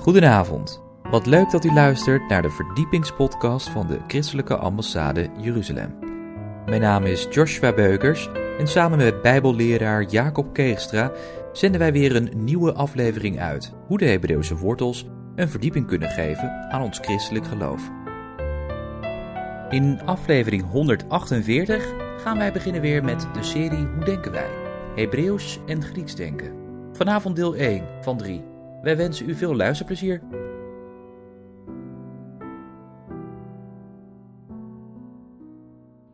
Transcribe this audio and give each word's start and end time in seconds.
Goedenavond. 0.00 0.82
Wat 1.10 1.26
leuk 1.26 1.50
dat 1.50 1.64
u 1.64 1.72
luistert 1.72 2.28
naar 2.28 2.42
de 2.42 2.50
verdiepingspodcast 2.50 3.68
van 3.68 3.86
de 3.86 3.98
Christelijke 4.06 4.56
Ambassade 4.56 5.28
Jeruzalem. 5.36 5.98
Mijn 6.66 6.80
naam 6.80 7.04
is 7.04 7.26
Joshua 7.30 7.72
Beukers 7.72 8.28
en 8.58 8.66
samen 8.66 8.98
met 8.98 9.22
Bijbelleraar 9.22 10.02
Jacob 10.02 10.52
Keegstra 10.52 11.12
zenden 11.52 11.80
wij 11.80 11.92
weer 11.92 12.16
een 12.16 12.30
nieuwe 12.36 12.72
aflevering 12.72 13.40
uit 13.40 13.72
hoe 13.86 13.98
de 13.98 14.04
Hebreeuwse 14.04 14.56
wortels 14.56 15.06
een 15.34 15.48
verdieping 15.48 15.86
kunnen 15.86 16.10
geven 16.10 16.70
aan 16.70 16.82
ons 16.82 16.98
christelijk 16.98 17.46
geloof. 17.46 17.90
In 19.68 20.00
aflevering 20.04 20.70
148 20.70 21.94
gaan 22.16 22.38
wij 22.38 22.52
beginnen 22.52 22.80
weer 22.80 23.04
met 23.04 23.26
de 23.32 23.42
serie 23.42 23.86
Hoe 23.94 24.04
denken 24.04 24.32
wij? 24.32 24.50
Hebreeuws 24.96 25.60
en 25.66 25.82
Grieks 25.82 26.14
denken. 26.14 26.52
Vanavond 26.92 27.36
deel 27.36 27.54
1 27.54 27.84
van 28.00 28.16
3. 28.16 28.49
Wij 28.82 28.96
wensen 28.96 29.28
u 29.28 29.34
veel 29.34 29.56
luisterplezier. 29.56 30.22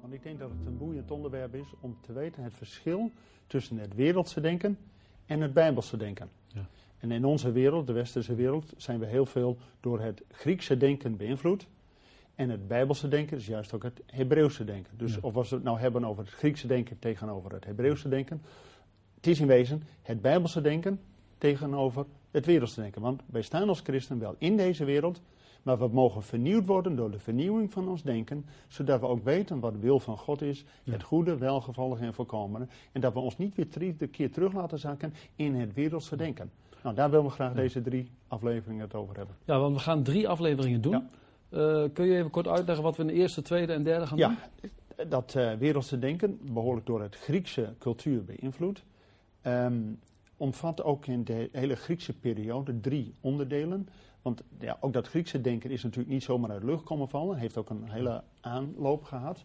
Want 0.00 0.12
ik 0.12 0.22
denk 0.22 0.38
dat 0.38 0.50
het 0.50 0.66
een 0.66 0.78
boeiend 0.78 1.10
onderwerp 1.10 1.54
is 1.54 1.74
om 1.80 1.96
te 2.00 2.12
weten 2.12 2.42
het 2.42 2.54
verschil 2.54 3.10
tussen 3.46 3.78
het 3.78 3.94
wereldse 3.94 4.40
denken 4.40 4.78
en 5.26 5.40
het 5.40 5.52
bijbelse 5.52 5.96
denken. 5.96 6.28
Ja. 6.46 6.66
En 6.98 7.10
in 7.10 7.24
onze 7.24 7.52
wereld, 7.52 7.86
de 7.86 7.92
westerse 7.92 8.34
wereld, 8.34 8.72
zijn 8.76 8.98
we 8.98 9.06
heel 9.06 9.26
veel 9.26 9.58
door 9.80 10.00
het 10.00 10.22
Griekse 10.30 10.76
denken 10.76 11.16
beïnvloed. 11.16 11.66
En 12.34 12.50
het 12.50 12.68
bijbelse 12.68 13.08
denken 13.08 13.36
is 13.36 13.46
juist 13.46 13.72
ook 13.72 13.82
het 13.82 14.02
Hebreeuwse 14.06 14.64
denken. 14.64 14.98
Dus 14.98 15.14
Ja. 15.14 15.18
of 15.22 15.36
als 15.36 15.48
we 15.50 15.54
het 15.54 15.64
nou 15.64 15.78
hebben 15.78 16.04
over 16.04 16.24
het 16.24 16.32
Griekse 16.32 16.66
denken 16.66 16.98
tegenover 16.98 17.52
het 17.52 17.64
Hebreeuwse 17.64 18.08
denken. 18.08 18.42
Het 19.14 19.26
is 19.26 19.40
in 19.40 19.46
wezen 19.46 19.82
het 20.02 20.20
bijbelse 20.22 20.60
denken 20.60 21.00
tegenover 21.38 22.06
het 22.36 22.46
wereldse 22.46 22.80
denken. 22.80 23.02
Want 23.02 23.22
wij 23.26 23.42
staan 23.42 23.68
als 23.68 23.80
christen 23.80 24.18
wel 24.18 24.34
in 24.38 24.56
deze 24.56 24.84
wereld, 24.84 25.20
maar 25.62 25.78
we 25.78 25.88
mogen 25.88 26.22
vernieuwd 26.22 26.66
worden 26.66 26.96
door 26.96 27.10
de 27.10 27.18
vernieuwing 27.18 27.72
van 27.72 27.88
ons 27.88 28.02
denken, 28.02 28.44
zodat 28.68 29.00
we 29.00 29.06
ook 29.06 29.24
weten 29.24 29.60
wat 29.60 29.72
de 29.72 29.78
wil 29.78 30.00
van 30.00 30.18
God 30.18 30.42
is, 30.42 30.64
Ja. 30.82 30.92
het 30.92 31.02
goede, 31.02 31.36
welgevallige 31.38 32.04
en 32.04 32.14
voorkomende. 32.14 32.66
En 32.92 33.00
dat 33.00 33.12
we 33.12 33.18
ons 33.18 33.36
niet 33.38 33.54
weer 33.54 33.68
drie 33.68 33.96
de 33.96 34.06
keer 34.06 34.32
terug 34.32 34.52
laten 34.52 34.78
zakken 34.78 35.14
in 35.36 35.54
het 35.54 35.74
wereldse 35.74 36.16
denken. 36.16 36.50
Nou, 36.82 36.94
daar 36.94 37.10
willen 37.10 37.24
we 37.24 37.30
graag 37.30 37.52
deze 37.54 37.80
drie 37.82 38.10
afleveringen 38.28 38.84
het 38.84 38.94
over 38.94 39.16
hebben. 39.16 39.34
Ja, 39.44 39.58
want 39.58 39.74
we 39.74 39.80
gaan 39.82 40.02
drie 40.02 40.28
afleveringen 40.28 40.80
doen. 40.80 40.92
Ja. 40.92 41.08
Eh, 41.48 41.84
kun 41.92 42.06
je 42.06 42.16
even 42.18 42.30
kort 42.30 42.48
uitleggen 42.48 42.84
wat 42.84 42.96
we 42.96 43.02
in 43.02 43.08
de 43.08 43.14
eerste, 43.14 43.42
tweede 43.42 43.72
en 43.72 43.82
derde 43.82 44.06
gaan 44.06 44.18
doen? 44.18 44.36
Ja, 44.96 45.04
dat 45.08 45.34
eh, 45.34 45.52
wereldse 45.52 45.98
denken, 45.98 46.38
behoorlijk 46.52 46.86
door 46.86 47.02
het 47.02 47.16
Griekse 47.16 47.74
cultuur 47.78 48.24
beïnvloed, 48.24 48.84
ehm, 49.40 49.82
omvat 50.36 50.82
ook 50.82 51.06
in 51.06 51.24
de 51.24 51.48
hele 51.52 51.76
Griekse 51.76 52.12
periode 52.18 52.80
drie 52.80 53.14
onderdelen. 53.20 53.88
Want 54.22 54.42
ja, 54.60 54.76
ook 54.80 54.92
dat 54.92 55.08
Griekse 55.08 55.40
denken 55.40 55.70
is 55.70 55.82
natuurlijk 55.82 56.12
niet 56.12 56.22
zomaar 56.22 56.50
uit 56.50 56.60
de 56.60 56.66
lucht 56.66 56.84
komen 56.84 57.08
vallen, 57.08 57.36
heeft 57.36 57.56
ook 57.56 57.70
een 57.70 57.90
hele 57.90 58.22
aanloop 58.40 59.04
gehad. 59.04 59.44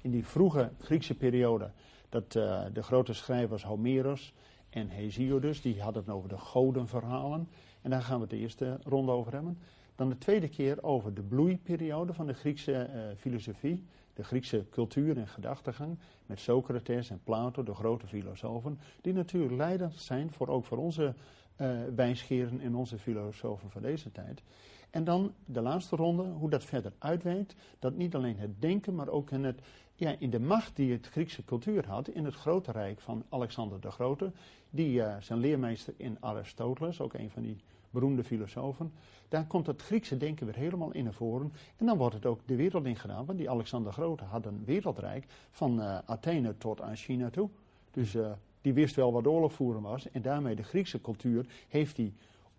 In 0.00 0.10
die 0.10 0.26
vroege 0.26 0.70
Griekse 0.78 1.14
periode, 1.14 1.70
dat 2.08 2.34
eh, 2.34 2.62
de 2.72 2.82
grote 2.82 3.12
schrijvers 3.12 3.62
Homerus 3.64 4.34
en 4.70 4.88
Hesiodus, 4.88 5.62
die 5.62 5.82
hadden 5.82 6.02
het 6.02 6.14
over 6.14 6.28
de 6.28 6.38
godenverhalen. 6.38 7.48
En 7.82 7.90
daar 7.90 8.02
gaan 8.02 8.14
we 8.14 8.20
het 8.20 8.30
de 8.30 8.36
eerste 8.36 8.78
ronde 8.84 9.12
over 9.12 9.32
hebben. 9.32 9.58
Dan 9.94 10.08
de 10.08 10.18
tweede 10.18 10.48
keer 10.48 10.82
over 10.82 11.14
de 11.14 11.22
bloeiperiode 11.22 12.12
van 12.12 12.26
de 12.26 12.34
Griekse 12.34 12.72
eh, 12.72 13.02
filosofie, 13.16 13.84
de 14.14 14.24
Griekse 14.24 14.64
cultuur 14.70 15.16
en 15.16 15.28
gedachtegang, 15.28 15.98
met 16.26 16.40
Socrates 16.40 17.10
en 17.10 17.20
Plato, 17.24 17.62
de 17.62 17.74
grote 17.74 18.06
filosofen, 18.06 18.78
die 19.00 19.12
natuurlijk 19.12 19.54
leidend 19.54 19.94
zijn 19.94 20.30
voor 20.30 20.48
ook 20.48 20.64
voor 20.64 20.78
onze 20.78 21.14
eh 21.56 21.70
wijsgeren 21.94 22.60
en 22.60 22.74
onze 22.74 22.98
filosofen 22.98 23.70
van 23.70 23.82
deze 23.82 24.12
tijd. 24.12 24.42
En 24.90 25.04
dan 25.04 25.34
de 25.44 25.60
laatste 25.60 25.96
ronde, 25.96 26.22
hoe 26.22 26.50
dat 26.50 26.64
verder 26.64 26.92
uitwerkt, 26.98 27.54
dat 27.78 27.94
niet 27.94 28.14
alleen 28.14 28.36
het 28.36 28.60
denken, 28.60 28.94
maar 28.94 29.08
ook 29.08 29.30
in, 29.30 29.44
het, 29.44 29.60
ja, 29.94 30.14
in 30.18 30.30
de 30.30 30.40
macht 30.40 30.76
die 30.76 30.92
het 30.92 31.06
Griekse 31.06 31.44
cultuur 31.44 31.86
had 31.86 32.08
in 32.08 32.24
het 32.24 32.34
grote 32.34 32.72
rijk 32.72 33.00
van 33.00 33.24
Alexander 33.28 33.80
de 33.80 33.90
Grote, 33.90 34.32
die 34.70 35.02
eh, 35.02 35.16
zijn 35.20 35.38
leermeester 35.38 35.94
in 35.96 36.16
Aristoteles, 36.20 37.00
ook 37.00 37.14
een 37.14 37.30
van 37.30 37.42
die 37.42 37.56
beroemde 37.92 38.24
filosofen, 38.24 38.92
daar 39.32 39.46
komt 39.46 39.66
het 39.66 39.82
Griekse 39.82 40.16
denken 40.16 40.46
weer 40.46 40.54
helemaal 40.54 40.92
in 40.92 41.04
naar 41.04 41.12
voren. 41.12 41.52
En 41.76 41.86
dan 41.86 41.98
wordt 41.98 42.14
het 42.14 42.26
ook 42.26 42.40
de 42.46 42.56
wereld 42.56 42.84
ingedaan, 42.84 43.24
want 43.24 43.38
die 43.38 43.50
Alexander 43.50 43.90
de 43.90 43.96
Grote 43.96 44.24
had 44.24 44.46
een 44.46 44.62
wereldrijk 44.64 45.26
van 45.50 45.80
eh, 45.80 45.98
Athene 46.04 46.58
tot 46.58 46.80
aan 46.80 46.96
China 46.96 47.30
toe. 47.30 47.48
Dus 47.90 48.14
eh, 48.14 48.32
die 48.60 48.72
wist 48.72 48.94
wel 48.94 49.12
wat 49.12 49.26
oorlog 49.26 49.52
voeren 49.52 49.82
was. 49.82 50.10
En 50.10 50.22
daarmee 50.22 50.54
de 50.54 50.62
Griekse 50.62 51.00
cultuur 51.00 51.46
heeft 51.68 51.96
hij 51.96 52.12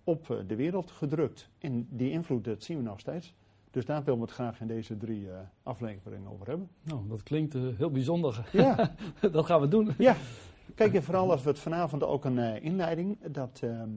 op 0.04 0.30
eh, 0.30 0.38
de 0.48 0.56
wereld 0.56 0.92
gedrukt. 0.92 1.50
En 1.60 1.88
die 1.90 2.12
invloed, 2.12 2.44
dat 2.44 2.64
zien 2.64 2.78
we 2.78 2.84
nog 2.84 3.00
steeds. 3.00 3.34
Dus 3.72 3.86
daar 3.86 4.04
willen 4.04 4.20
we 4.20 4.26
het 4.26 4.34
graag 4.34 4.62
in 4.62 4.68
deze 4.68 4.98
drie 4.98 5.28
afleveringen 5.64 6.32
over 6.32 6.48
hebben. 6.48 6.70
Nou, 6.84 7.08
dat 7.08 7.24
klinkt 7.24 7.54
heel 7.54 7.92
bijzonder. 7.92 8.50
Ja, 8.52 8.96
dat 9.32 9.46
gaan 9.46 9.62
we 9.62 9.68
doen. 9.68 9.94
ja. 9.98 10.16
Kijk, 10.76 10.94
en 10.94 11.04
vooral 11.04 11.32
als 11.32 11.44
we 11.44 11.50
het 11.50 11.60
vanavond 11.60 12.04
ook 12.04 12.26
een 12.26 12.62
inleiding, 12.62 13.18
dat, 13.26 13.60
ehm, 13.64 13.90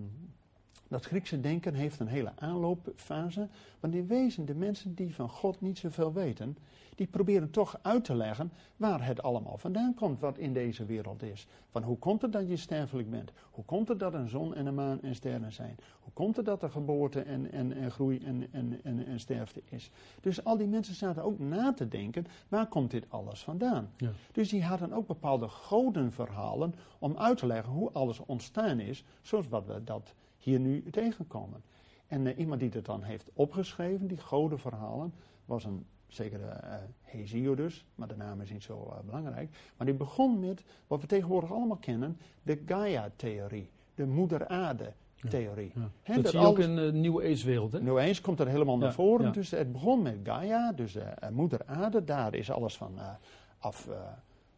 dat 0.97 1.05
Griekse 1.05 1.41
denken 1.41 1.75
heeft 1.75 2.01
een 2.01 2.07
hele 2.07 2.33
aanloopfase. 2.37 3.49
Want 3.81 3.95
in 3.95 4.07
wezen, 4.07 4.47
de 4.47 4.55
mensen 4.55 4.95
die 4.95 5.15
van 5.15 5.29
God 5.29 5.61
niet 5.61 5.79
zoveel 5.79 6.13
weten, 6.13 6.57
die 6.95 7.07
proberen 7.07 7.51
toch 7.51 7.79
uit 7.83 8.05
te 8.05 8.15
leggen 8.15 8.53
waar 8.77 9.07
het 9.07 9.23
allemaal 9.23 9.59
vandaan 9.59 9.95
komt 9.95 10.21
wat 10.21 10.39
in 10.39 10.53
deze 10.53 10.85
wereld 10.85 11.23
is. 11.23 11.47
Van 11.71 11.83
hoe 11.83 11.99
komt 11.99 12.23
het 12.23 12.33
dat 12.33 12.49
je 12.49 12.57
sterfelijk 12.57 13.11
bent? 13.11 13.33
Hoe 13.51 13.65
komt 13.65 13.89
het 13.89 13.99
dat 13.99 14.15
een 14.15 14.29
zon 14.29 14.55
en 14.55 14.67
een 14.67 14.75
maan 14.75 15.03
en 15.03 15.15
sterren 15.15 15.53
zijn? 15.53 15.77
Hoe 16.01 16.13
komt 16.13 16.37
het 16.37 16.45
dat 16.45 16.63
er 16.63 16.71
geboorte 16.71 17.21
en, 17.21 17.53
en, 17.53 17.73
en 17.73 17.91
groei 17.91 18.19
en, 18.19 18.47
en, 18.53 18.81
en, 18.83 19.07
en 19.07 19.21
sterfte 19.21 19.63
is? 19.69 19.91
Dus 20.21 20.45
al 20.45 20.57
die 20.57 20.69
mensen 20.69 20.95
zaten 20.95 21.23
ook 21.23 21.39
na 21.39 21.73
te 21.73 21.89
denken, 21.89 22.27
waar 22.49 22.67
komt 22.67 22.91
dit 22.91 23.05
alles 23.09 23.43
vandaan? 23.43 23.91
Ja. 23.97 24.11
Dus 24.33 24.49
die 24.49 24.65
hadden 24.65 24.93
ook 24.93 25.07
bepaalde 25.07 25.49
godenverhalen 25.49 26.75
om 26.99 27.17
uit 27.17 27.39
te 27.39 27.47
leggen 27.47 27.73
hoe 27.73 27.91
alles 27.93 28.21
ontstaan 28.27 28.81
is, 28.81 29.05
zoals 29.23 29.49
wat 29.49 29.67
we 29.67 29.85
dat 29.85 30.15
hier 30.47 30.61
nu 30.61 30.91
tegenkomen. 30.91 31.63
En 32.07 32.27
eh, 32.27 32.39
iemand 32.39 32.61
die 32.61 32.71
dat 32.71 32.85
dan 32.85 33.03
heeft 33.03 33.31
opgeschreven, 33.35 34.07
die 34.07 34.21
godenverhalen, 34.21 35.15
was 35.45 35.65
een 35.65 35.87
zekere 36.07 36.47
eh 36.47 36.75
Hesiodus, 37.03 37.87
maar 37.95 38.09
de 38.09 38.17
naam 38.17 38.41
is 38.41 38.51
niet 38.51 38.63
zo 38.63 38.89
eh, 38.91 39.05
belangrijk. 39.05 39.51
Maar 39.77 39.87
die 39.87 39.97
begon 39.97 40.41
met 40.41 40.65
wat 40.87 41.01
we 41.01 41.07
tegenwoordig 41.07 41.53
allemaal 41.53 41.77
kennen, 41.77 42.19
de 42.43 42.63
Gaia-theorie, 42.67 43.71
de 43.95 44.07
moeder 44.07 44.49
aarde-theorie. 44.49 45.73
Ja. 45.75 45.91
Hè, 46.03 46.15
dat 46.15 46.23
dat 46.23 46.33
zie 46.33 46.41
je 46.41 46.47
ook 46.47 46.59
in 46.59 46.77
de 46.77 46.93
nieuwe 46.93 47.23
Ace-wereld, 47.25 47.73
hè? 47.73 47.81
nu 47.81 47.99
eens 47.99 48.21
komt 48.21 48.41
er 48.41 48.49
helemaal 48.49 48.79
naar 48.79 48.93
voren. 48.93 49.33
Dus 49.33 49.51
het 49.51 49.73
begon 49.73 50.03
met 50.03 50.17
Gaia, 50.23 50.73
dus 50.73 50.97
moeder 51.33 51.61
aarde. 51.67 52.05
Daar 52.05 52.35
is 52.35 52.51
alles 52.51 52.77
van 52.77 52.99
eh, 52.99 53.13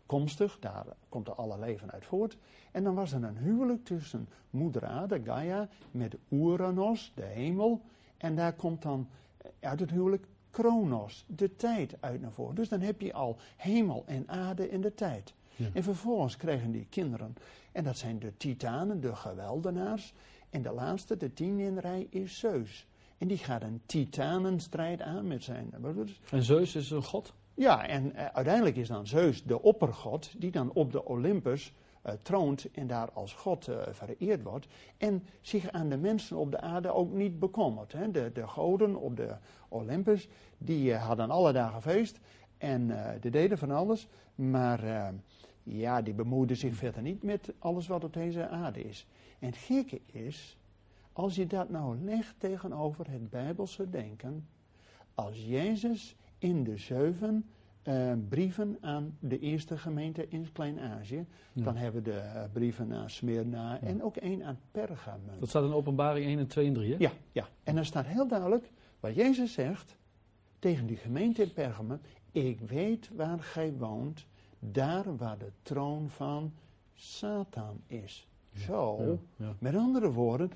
afkomstig. 0.09 0.57
daar 0.61 0.87
komt 1.09 1.29
er 1.29 1.35
alle 1.35 1.59
leven 1.59 1.91
uit 1.91 2.05
voort. 2.05 2.37
En 2.71 2.85
dan 2.85 2.95
was 2.95 3.13
er 3.13 3.23
een 3.23 3.37
huwelijk 3.37 3.85
tussen 3.85 4.29
moeder 4.51 4.85
aarde, 4.87 5.21
Gaia, 5.25 5.69
met 5.91 6.17
Uranus, 6.29 7.13
de 7.15 7.25
hemel. 7.25 7.83
En 8.17 8.37
daar 8.37 8.53
komt 8.53 8.83
dan 8.83 9.09
uit 9.61 9.81
het 9.81 9.91
huwelijk 9.91 10.27
Kronos, 10.51 11.25
de 11.27 11.57
tijd, 11.57 11.97
uit 12.01 12.21
naar 12.21 12.33
voren. 12.33 12.55
Dus 12.55 12.69
dan 12.69 12.81
heb 12.81 13.01
je 13.01 13.13
al 13.13 13.37
hemel 13.57 14.03
en 14.07 14.29
aarde 14.29 14.71
in 14.71 14.81
de 14.81 14.95
tijd. 14.95 15.35
Ja. 15.57 15.67
En 15.73 15.83
vervolgens 15.83 16.37
krijgen 16.37 16.71
die 16.71 16.87
kinderen, 16.91 17.37
en 17.73 17.85
dat 17.85 17.97
zijn 17.97 18.19
de 18.19 18.37
titanen, 18.37 19.01
de 19.01 19.15
geweldenaars. 19.15 20.15
En 20.51 20.63
de 20.63 20.73
laatste, 20.73 21.17
de 21.17 21.33
tien 21.33 21.59
in 21.59 21.75
de 21.75 21.81
rij, 21.81 22.07
is 22.11 22.39
Zeus. 22.39 22.87
En 23.19 23.29
die 23.29 23.39
gaat 23.39 23.63
een 23.63 23.81
titanenstrijd 23.87 25.03
aan 25.03 25.27
met 25.27 25.43
zijn 25.43 25.71
broeders. 25.81 26.21
En 26.31 26.43
Zeus 26.43 26.75
is 26.75 26.91
een 26.91 27.05
god. 27.05 27.33
Ja, 27.59 27.87
en 27.87 28.15
eh, 28.15 28.27
uiteindelijk 28.27 28.77
is 28.77 28.89
dan 28.89 29.07
Zeus 29.07 29.45
de 29.45 29.63
oppergod, 29.63 30.41
die 30.41 30.51
dan 30.51 30.73
op 30.73 30.93
de 30.93 31.05
Olympus 31.05 31.73
eh, 32.03 32.13
troont 32.23 32.71
en 32.71 32.87
daar 32.87 33.11
als 33.13 33.33
god 33.33 33.69
eh, 33.69 33.83
vereerd 33.91 34.43
wordt. 34.43 34.67
En 34.97 35.25
zich 35.41 35.71
aan 35.71 35.89
de 35.89 35.97
mensen 35.97 36.37
op 36.37 36.51
de 36.51 36.61
aarde 36.61 36.93
ook 36.93 37.13
niet 37.13 37.39
bekommert. 37.39 37.93
Hè. 37.93 38.11
De, 38.11 38.31
de 38.33 38.47
goden 38.47 38.97
op 38.97 39.17
de 39.17 39.37
Olympus, 39.69 40.29
die 40.59 40.95
hadden 40.95 41.31
alle 41.31 41.53
dagen 41.53 41.83
feest 41.83 42.21
en 42.59 42.93
die 43.21 43.31
deden 43.31 43.59
van 43.59 43.71
alles. 43.71 44.09
Maar 44.35 45.13
ja, 45.63 46.03
die 46.03 46.15
bemoeiden 46.15 46.57
zich 46.57 46.75
verder 46.75 47.03
niet 47.03 47.23
met 47.23 47.53
alles 47.59 47.87
wat 47.87 48.05
op 48.05 48.13
deze 48.13 48.49
aarde 48.49 48.83
is. 48.83 49.07
En 49.39 49.47
het 49.47 49.57
gekke 49.57 50.01
is, 50.07 50.59
als 51.13 51.35
je 51.35 51.47
dat 51.47 51.69
nou 51.69 51.99
legt 52.05 52.35
tegenover 52.39 53.11
het 53.11 53.31
Bijbelse 53.31 53.91
denken, 53.91 54.49
als 55.15 55.45
Jezus 55.45 56.17
in 56.39 56.65
de 56.65 56.77
zeven 56.77 57.45
eh, 57.89 58.13
brieven 58.29 58.77
aan 58.81 59.17
de 59.21 59.39
eerste 59.39 59.79
gemeente 59.79 60.29
in 60.29 60.53
Klein-Azië, 60.53 61.27
Ja. 61.53 61.65
dan 61.65 61.77
hebben 61.77 62.03
we 62.03 62.11
de 62.11 62.17
eh, 62.19 62.43
brieven 62.53 62.93
aan 62.93 63.11
Smyrna 63.11 63.81
en 63.81 64.03
ook 64.03 64.17
één 64.17 64.43
aan 64.43 64.59
Pergamum. 64.71 65.39
Dat 65.41 65.49
staat 65.49 65.65
in 65.65 65.73
openbaring 65.73 66.27
1 66.27 66.39
en 66.39 66.47
2 66.47 66.67
en 66.67 66.73
3, 66.73 66.91
hè? 66.93 66.97
Ja, 66.99 67.11
ja, 67.33 67.49
en 67.65 67.75
dan 67.75 67.85
staat 67.85 68.07
heel 68.07 68.27
duidelijk 68.29 68.71
wat 69.01 69.15
Jezus 69.15 69.53
zegt 69.53 69.97
tegen 70.59 70.87
die 70.87 70.97
gemeente 70.97 71.43
in 71.43 71.53
Pergamum. 71.53 72.01
Ik 72.33 72.61
weet 72.61 73.11
waar 73.17 73.39
gij 73.41 73.73
woont, 73.73 74.27
daar 74.59 75.17
waar 75.17 75.39
de 75.39 75.53
troon 75.63 76.09
van 76.11 76.53
Satan 76.95 77.81
is. 77.87 78.29
Zo, 78.57 79.19
met 79.59 79.75
andere 79.77 80.13
woorden, 80.13 80.51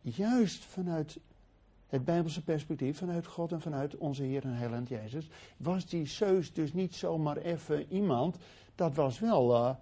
juist 0.00 0.64
vanuit 0.64 1.18
het 1.94 2.04
Bijbelse 2.04 2.42
perspectief 2.42 2.98
vanuit 2.98 3.26
God 3.26 3.52
en 3.52 3.60
vanuit 3.60 3.96
onze 3.96 4.22
Heer 4.22 4.44
en 4.44 4.54
Heiland 4.54 4.88
Jezus, 4.88 5.28
was 5.56 5.86
die 5.86 6.06
Zeus 6.06 6.52
dus 6.52 6.72
niet 6.72 6.94
zomaar 6.94 7.36
even 7.36 7.92
iemand. 7.92 8.36
Dat 8.74 8.94
was 8.94 9.18
wel 9.18 9.54
eh, 9.54 9.74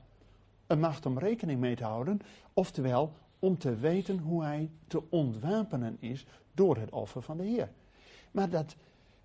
een 0.66 0.80
macht 0.80 1.06
om 1.06 1.18
rekening 1.18 1.60
mee 1.60 1.76
te 1.76 1.84
houden. 1.84 2.20
Oftewel, 2.52 3.12
om 3.38 3.58
te 3.58 3.76
weten 3.76 4.18
hoe 4.18 4.42
hij 4.42 4.70
te 4.86 5.02
ontwapenen 5.10 5.96
is 6.00 6.26
door 6.54 6.76
het 6.76 6.90
offer 6.90 7.22
van 7.22 7.36
de 7.36 7.44
Heer. 7.44 7.70
Maar 8.30 8.50
dat, 8.50 8.76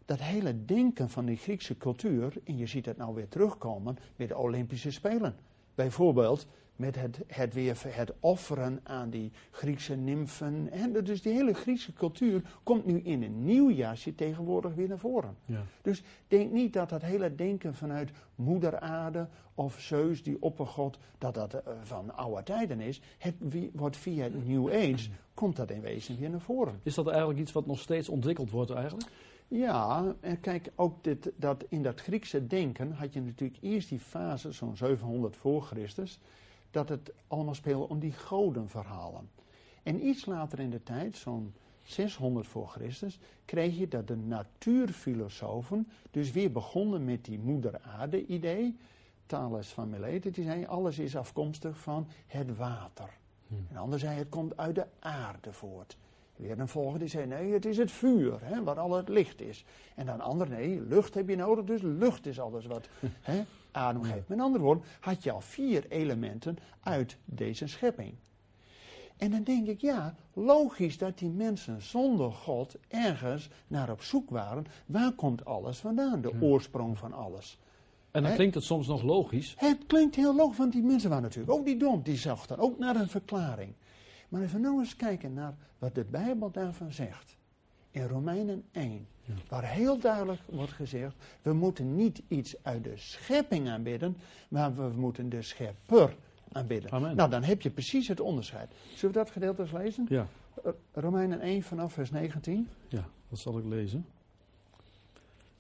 dat 0.06 0.20
hele 0.20 0.66
denken 0.66 1.10
van 1.10 1.26
die 1.26 1.38
Griekse 1.38 1.78
cultuur, 1.78 2.34
en 2.44 2.58
je 2.58 2.68
ziet 2.68 2.86
het 2.86 2.98
nou 2.98 3.16
weer 3.16 3.30
terugkomen 3.30 3.98
met 4.16 4.28
de 4.28 4.38
Olympische 4.38 4.92
Spelen. 4.92 5.36
Bijvoorbeeld 5.78 6.48
met 6.76 6.96
het, 6.96 7.20
het 7.28 7.54
weer 7.54 7.78
het 7.88 8.14
offeren 8.20 8.80
aan 8.84 9.10
die 9.10 9.32
Griekse 9.52 9.96
nymfen. 9.96 10.72
En 10.72 11.04
dus 11.04 11.22
die 11.22 11.34
hele 11.34 11.54
Griekse 11.54 11.94
cultuur 11.94 12.42
komt 12.64 12.86
nu 12.86 13.00
in 13.00 13.24
een 13.24 13.46
nieuw 13.46 13.72
jasje 13.72 14.16
tegenwoordig 14.16 14.74
weer 14.74 14.88
naar 14.88 14.98
voren. 14.98 15.38
Ja. 15.46 15.64
Dus 15.82 16.04
denk 16.28 16.52
niet 16.52 16.74
dat 16.74 16.90
dat 16.90 17.02
hele 17.02 17.36
denken 17.36 17.76
vanuit 17.76 18.12
moeder 18.36 18.80
aarde 18.80 19.28
of 19.56 19.80
Zeus, 19.80 20.24
die 20.24 20.42
oppergod, 20.42 20.98
dat 21.18 21.34
dat 21.34 21.54
eh, 21.54 21.74
van 21.82 22.16
oude 22.16 22.44
tijden 22.44 22.80
is. 22.80 23.02
Het 23.18 23.36
wordt 23.74 23.98
via 23.98 24.24
het 24.24 24.48
New 24.48 24.68
Age, 24.70 25.10
komt 25.34 25.56
dat 25.56 25.72
in 25.72 25.82
wezen 25.82 26.20
weer 26.20 26.30
naar 26.30 26.42
voren. 26.42 26.80
Is 26.84 26.94
dat 26.94 27.08
eigenlijk 27.08 27.40
iets 27.40 27.52
wat 27.52 27.66
nog 27.66 27.80
steeds 27.80 28.10
ontwikkeld 28.10 28.50
wordt 28.50 28.72
eigenlijk? 28.72 29.10
Ja, 29.48 30.16
en 30.20 30.40
kijk, 30.40 30.72
ook 30.76 31.04
dit, 31.04 31.32
dat 31.36 31.66
in 31.70 31.84
dat 31.84 32.02
Griekse 32.02 32.48
denken 32.48 32.92
had 32.92 33.14
je 33.14 33.22
natuurlijk 33.22 33.60
eerst 33.62 33.90
die 33.90 34.00
fase, 34.00 34.52
zo'n 34.52 34.78
700 34.78 35.36
voor 35.36 35.62
Christus, 35.62 36.20
dat 36.72 36.90
het 36.90 37.12
allemaal 37.28 37.56
speelde 37.56 37.90
om 37.90 38.00
die 38.00 38.14
godenverhalen. 38.14 39.30
En 39.84 40.08
iets 40.08 40.26
later 40.26 40.60
in 40.60 40.70
de 40.70 40.84
tijd, 40.84 41.18
zo'n 41.18 41.54
600 41.84 42.48
voor 42.48 42.68
Christus, 42.68 43.20
kreeg 43.46 43.78
je 43.78 43.88
dat 43.88 44.08
de 44.08 44.16
natuurfilosofen 44.16 45.88
dus 46.12 46.32
weer 46.32 46.52
begonnen 46.52 47.06
met 47.06 47.26
die 47.26 47.40
moeder 47.40 47.80
aarde 47.82 48.26
idee. 48.26 48.78
Thales 49.26 49.68
van 49.68 49.90
Miletus, 49.90 50.34
die 50.34 50.44
zei 50.44 50.66
alles 50.66 51.00
is 51.00 51.16
afkomstig 51.16 51.80
van 51.80 52.08
het 52.28 52.58
water. 52.58 53.10
En 53.50 53.68
de 53.72 53.78
ander 53.78 54.00
zei 54.00 54.18
het 54.18 54.30
komt 54.30 54.58
uit 54.58 54.76
de 54.76 54.88
aarde 55.00 55.54
voort. 55.54 55.98
Weer 56.38 56.60
een 56.60 56.68
volgende 56.68 57.00
die 57.00 57.08
zei 57.08 57.26
nee, 57.26 57.54
het 57.54 57.66
is 57.66 57.78
het 57.78 57.92
vuur, 57.92 58.40
hè, 58.42 58.64
waar 58.64 58.80
al 58.80 58.96
het 58.96 59.10
licht 59.10 59.42
is. 59.42 59.66
En 59.96 60.06
dan 60.06 60.16
een 60.16 60.22
ander 60.22 60.50
nee, 60.50 60.82
lucht 60.82 61.14
heb 61.14 61.30
je 61.30 61.36
nodig, 61.36 61.66
dus 61.66 61.82
lucht 61.82 62.26
is 62.26 62.40
alles 62.40 62.66
wat 62.66 62.88
hè, 63.22 63.44
adem 63.72 64.04
geeft. 64.04 64.28
Met 64.28 64.40
andere 64.40 64.64
woorden, 64.64 64.84
had 65.00 65.24
je 65.24 65.32
al 65.32 65.42
vier 65.42 65.86
elementen 65.90 66.58
uit 66.80 67.18
deze 67.26 67.68
schepping. 67.68 68.14
En 69.18 69.32
dan 69.32 69.44
denk 69.44 69.68
ik, 69.68 69.82
ja, 69.82 70.16
logisch 70.34 70.98
dat 70.98 71.18
die 71.18 71.30
mensen 71.30 71.82
zonder 71.82 72.32
God 72.32 72.76
ergens 72.88 73.50
naar 73.68 73.90
op 73.90 74.02
zoek 74.02 74.30
waren. 74.30 74.66
Waar 74.86 75.12
komt 75.12 75.46
alles 75.46 75.78
vandaan? 75.78 76.22
De 76.22 76.34
oorsprong 76.42 76.98
van 76.98 77.14
alles. 77.14 77.60
En 78.12 78.24
dan 78.24 78.34
klinkt 78.34 78.56
het 78.56 78.64
soms 78.64 78.88
nog 78.88 79.02
logisch. 79.02 79.54
Het 79.58 79.78
klinkt 79.88 80.16
heel 80.16 80.36
logisch, 80.36 80.58
want 80.58 80.72
die 80.72 80.84
mensen 80.84 81.10
waren 81.10 81.24
natuurlijk 81.24 81.52
ook 81.52 81.66
niet 81.66 81.80
dom. 81.80 82.02
Die 82.04 82.18
zochten 82.18 82.58
ook 82.58 82.80
naar 82.80 82.96
een 82.96 83.10
verklaring. 83.10 83.74
Maar 84.30 84.42
even 84.42 84.62
nou 84.62 84.80
eens 84.80 84.96
kijken 84.96 85.34
naar 85.34 85.56
wat 85.78 85.96
de 85.96 86.04
Bijbel 86.04 86.52
daarvan 86.52 86.92
zegt. 86.92 87.36
In 87.92 88.08
Romeinen 88.08 88.64
1, 88.72 89.08
waar 89.50 89.64
heel 89.66 90.00
duidelijk 90.00 90.42
wordt 90.46 90.72
gezegd: 90.72 91.16
we 91.42 91.54
moeten 91.54 91.96
niet 91.96 92.22
iets 92.28 92.56
uit 92.64 92.84
de 92.84 92.98
schepping 92.98 93.70
aanbidden, 93.70 94.18
maar 94.50 94.76
we 94.76 94.92
moeten 94.96 95.30
de 95.30 95.42
schepper 95.42 96.16
aanbidden. 96.52 96.92
Amen. 96.92 97.16
Nou, 97.16 97.30
dan 97.30 97.44
heb 97.44 97.62
je 97.62 97.70
precies 97.70 98.08
het 98.08 98.20
onderscheid. 98.20 98.72
Zullen 98.96 99.16
we 99.16 99.22
dat 99.22 99.32
gedeelte 99.32 99.62
eens 99.62 99.72
lezen? 99.72 100.06
Ja, 100.10 100.28
R- 100.64 100.70
Romeinen 100.94 101.40
1 101.40 101.64
vanaf 101.64 101.94
vers 101.94 102.12
19. 102.12 102.68
ja, 102.88 103.08
dat 103.30 103.40
zal 103.40 103.58
ik 103.58 103.66
lezen. 103.66 104.06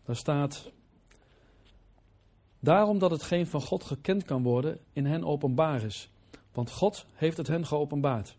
Daar 0.05 0.15
staat. 0.15 0.71
Daarom 2.59 2.99
dat 2.99 3.11
hetgeen 3.11 3.47
van 3.47 3.61
God 3.61 3.83
gekend 3.83 4.23
kan 4.23 4.43
worden 4.43 4.79
in 4.93 5.05
hen 5.05 5.23
openbaar 5.23 5.83
is. 5.83 6.09
Want 6.51 6.71
God 6.71 7.05
heeft 7.13 7.37
het 7.37 7.47
hen 7.47 7.65
geopenbaard. 7.65 8.37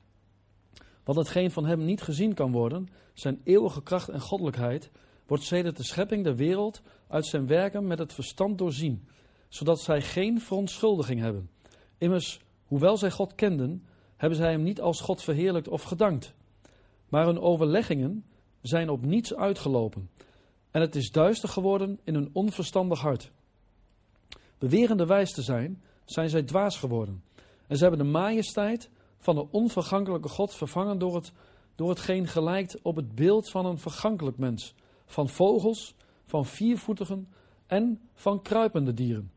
Want 1.09 1.21
hetgeen 1.21 1.51
van 1.51 1.67
hem 1.67 1.85
niet 1.85 2.03
gezien 2.03 2.35
kan 2.35 2.53
worden, 2.53 2.89
zijn 3.15 3.41
eeuwige 3.45 3.83
kracht 3.83 4.09
en 4.09 4.21
goddelijkheid, 4.21 4.91
wordt 5.27 5.45
sedert 5.45 5.77
de 5.77 5.85
schepping 5.85 6.25
der 6.25 6.37
wereld 6.37 6.83
uit 7.07 7.27
zijn 7.27 7.47
werken 7.47 7.87
met 7.87 7.99
het 7.99 8.13
verstand 8.13 8.59
doorzien, 8.59 9.09
zodat 9.49 9.81
zij 9.81 10.03
geen 10.03 10.41
verontschuldiging 10.41 11.21
hebben. 11.21 11.51
Immers, 11.99 12.41
hoewel 12.67 12.97
zij 12.97 13.11
God 13.11 13.35
kenden, 13.35 13.87
hebben 14.17 14.39
zij 14.39 14.51
hem 14.51 14.63
niet 14.63 14.81
als 14.81 15.01
God 15.01 15.23
verheerlijkt 15.23 15.69
of 15.69 15.83
gedankt. 15.83 16.35
Maar 17.09 17.27
hun 17.27 17.41
overleggingen 17.41 18.25
zijn 18.61 18.89
op 18.91 19.05
niets 19.05 19.35
uitgelopen, 19.35 20.11
en 20.71 20.81
het 20.81 20.97
is 20.97 21.11
duister 21.11 21.49
geworden 21.49 22.01
in 22.05 22.15
hun 22.15 22.31
onverstandig 22.33 23.01
hart. 23.01 23.31
Bewerende 24.59 25.07
wijs 25.07 25.33
te 25.33 25.43
zijn, 25.43 25.83
zijn 26.05 26.29
zij 26.29 26.43
dwaas 26.43 26.79
geworden. 26.79 27.23
En 27.67 27.77
ze 27.77 27.83
hebben 27.83 28.05
de 28.05 28.11
majesteit 28.11 28.91
van 29.19 29.35
de 29.35 29.47
onvergankelijke 29.51 30.29
God 30.29 30.55
vervangen 30.55 30.99
door, 30.99 31.15
het, 31.15 31.33
door 31.75 31.89
hetgeen 31.89 32.27
gelijkt 32.27 32.83
op 32.83 32.97
het 32.97 33.15
beeld 33.15 33.51
van 33.51 33.67
een 33.67 33.79
vergankelijk 33.79 34.39
mens. 34.39 34.75
Van 35.07 35.29
vogels, 35.29 35.95
van 36.25 36.47
viervoetigen 36.47 37.29
en 37.67 38.01
van 38.15 38.43
kruipende 38.43 38.95
dieren. 38.95 39.31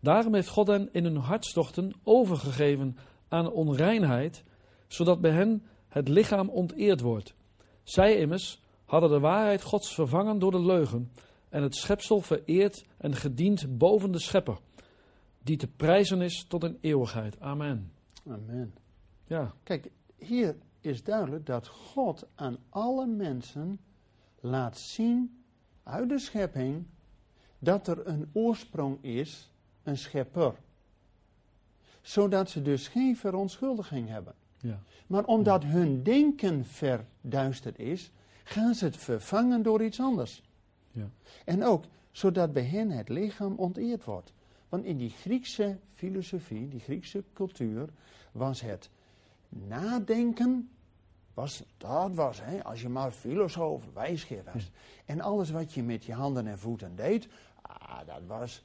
Daarom 0.00 0.34
heeft 0.34 0.48
God 0.48 0.66
hen 0.66 0.88
in 0.92 1.04
hun 1.04 1.16
hartstochten 1.16 1.92
overgegeven 2.02 2.96
aan 3.28 3.50
onreinheid, 3.50 4.44
zodat 4.86 5.20
bij 5.20 5.30
hen 5.30 5.62
het 5.88 6.08
lichaam 6.08 6.48
onteerd 6.48 7.00
wordt. 7.00 7.34
Zij 7.82 8.16
immers 8.16 8.60
hadden 8.84 9.10
de 9.10 9.20
waarheid 9.20 9.62
Gods 9.62 9.94
vervangen 9.94 10.38
door 10.38 10.50
de 10.50 10.60
leugen 10.60 11.12
en 11.48 11.62
het 11.62 11.74
schepsel 11.74 12.20
vereerd 12.20 12.84
en 12.98 13.14
gediend 13.14 13.78
boven 13.78 14.12
de 14.12 14.20
schepper, 14.20 14.58
die 15.42 15.56
te 15.56 15.68
prijzen 15.68 16.22
is 16.22 16.44
tot 16.48 16.62
een 16.62 16.78
eeuwigheid. 16.80 17.40
Amen. 17.40 17.92
Amen. 18.26 18.74
Ja, 19.28 19.54
Kijk, 19.62 19.90
hier 20.16 20.56
is 20.80 21.02
duidelijk 21.02 21.46
dat 21.46 21.66
God 21.68 22.26
aan 22.34 22.56
alle 22.68 23.06
mensen 23.06 23.80
laat 24.40 24.78
zien 24.78 25.42
uit 25.82 26.08
de 26.08 26.18
schepping 26.18 26.84
dat 27.58 27.86
er 27.86 28.06
een 28.06 28.30
oorsprong 28.32 29.04
is, 29.04 29.50
een 29.82 29.96
schepper. 29.96 30.54
Zodat 32.00 32.50
ze 32.50 32.62
dus 32.62 32.88
geen 32.88 33.16
verontschuldiging 33.16 34.08
hebben. 34.08 34.34
ja, 34.56 34.82
Maar 35.06 35.24
omdat 35.24 35.64
hun 35.64 36.02
denken 36.02 36.64
verduisterd 36.64 37.78
is, 37.78 38.10
gaan 38.44 38.74
ze 38.74 38.84
het 38.84 38.96
vervangen 38.96 39.62
door 39.62 39.82
iets 39.82 40.00
anders. 40.00 40.42
ja. 40.90 41.10
En 41.44 41.64
ook 41.64 41.84
zodat 42.10 42.52
bij 42.52 42.64
hen 42.64 42.90
het 42.90 43.08
lichaam 43.08 43.54
onteerd 43.56 44.04
wordt. 44.04 44.32
Want 44.68 44.84
in 44.84 44.96
die 44.96 45.10
Griekse 45.10 45.78
filosofie, 45.94 46.68
die 46.68 46.80
Griekse 46.80 47.24
cultuur, 47.32 47.88
was 48.32 48.60
het 48.60 48.90
nadenken, 49.48 50.70
was, 51.34 51.64
dat 51.76 52.14
was, 52.14 52.40
hè, 52.42 52.64
als 52.64 52.82
je 52.82 52.88
maar 52.88 53.10
filosoof, 53.10 53.84
wijsgeer 53.92 54.42
was. 54.52 54.70
En 55.04 55.20
alles 55.20 55.50
wat 55.50 55.72
je 55.72 55.82
met 55.82 56.04
je 56.04 56.12
handen 56.12 56.46
en 56.46 56.58
voeten 56.58 56.96
deed, 56.96 57.28
ah, 57.62 58.06
dat 58.06 58.22
was. 58.26 58.64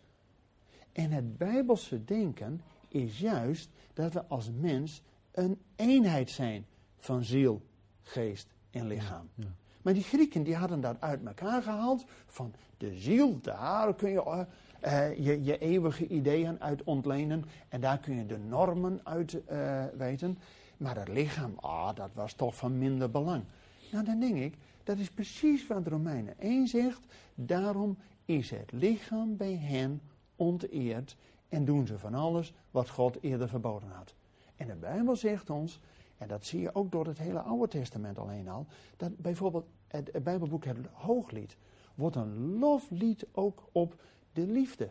En 0.91 1.11
het 1.11 1.37
bijbelse 1.37 2.03
denken 2.03 2.61
is 2.87 3.19
juist 3.19 3.69
dat 3.93 4.13
we 4.13 4.25
als 4.25 4.51
mens 4.51 5.01
een 5.31 5.61
eenheid 5.75 6.29
zijn 6.29 6.65
van 6.97 7.23
ziel, 7.23 7.61
geest 8.01 8.47
en 8.71 8.87
lichaam. 8.87 9.29
ja. 9.35 9.55
Maar 9.83 9.93
die 9.93 10.03
Grieken 10.03 10.43
die 10.43 10.55
hadden 10.55 10.81
dat 10.81 11.01
uit 11.01 11.25
elkaar 11.25 11.61
gehaald. 11.61 12.05
Van 12.25 12.53
de 12.77 12.99
ziel, 12.99 13.39
daar 13.41 13.95
kun 13.95 14.09
je 14.09 14.21
eh, 14.21 14.45
eh, 14.79 15.17
je, 15.25 15.43
je 15.43 15.57
eeuwige 15.57 16.07
ideeën 16.07 16.61
uit 16.61 16.83
ontlenen. 16.83 17.43
En 17.69 17.81
daar 17.81 17.99
kun 17.99 18.15
je 18.15 18.25
de 18.25 18.37
normen 18.37 18.99
uit 19.03 19.45
eh, 19.45 19.83
weten. 19.97 20.37
Maar 20.83 20.97
het 20.97 21.07
lichaam, 21.07 21.53
ah, 21.59 21.95
dat 21.95 22.09
was 22.13 22.33
toch 22.33 22.55
van 22.55 22.77
minder 22.77 23.09
belang. 23.11 23.43
Nou, 23.91 24.05
dan 24.05 24.19
denk 24.19 24.35
ik, 24.35 24.57
dat 24.83 24.97
is 24.97 25.09
precies 25.11 25.67
wat 25.67 25.87
Romeinen 25.87 26.39
1 26.39 26.67
zegt. 26.67 27.05
Daarom 27.35 27.97
is 28.25 28.49
het 28.49 28.71
lichaam 28.71 29.37
bij 29.37 29.55
hen 29.55 30.01
onteerd. 30.35 31.15
En 31.49 31.65
doen 31.65 31.87
ze 31.87 31.99
van 31.99 32.13
alles 32.13 32.53
wat 32.71 32.89
God 32.89 33.17
eerder 33.21 33.49
verboden 33.49 33.89
had. 33.89 34.15
En 34.55 34.67
de 34.67 34.75
Bijbel 34.75 35.15
zegt 35.15 35.49
ons, 35.49 35.79
en 36.17 36.27
dat 36.27 36.45
zie 36.45 36.61
je 36.61 36.75
ook 36.75 36.91
door 36.91 37.05
het 37.05 37.17
hele 37.17 37.39
Oude 37.39 37.67
Testament 37.67 38.19
alleen 38.19 38.47
al, 38.47 38.65
dat 38.97 39.17
bijvoorbeeld 39.17 39.65
het, 39.87 40.23
Bijbelboek 40.23 40.65
het 40.65 40.77
Hooglied 40.91 41.57
wordt 41.95 42.15
een 42.15 42.59
loflied 42.59 43.25
ook 43.31 43.63
op 43.71 44.01
de 44.33 44.47
liefde. 44.47 44.89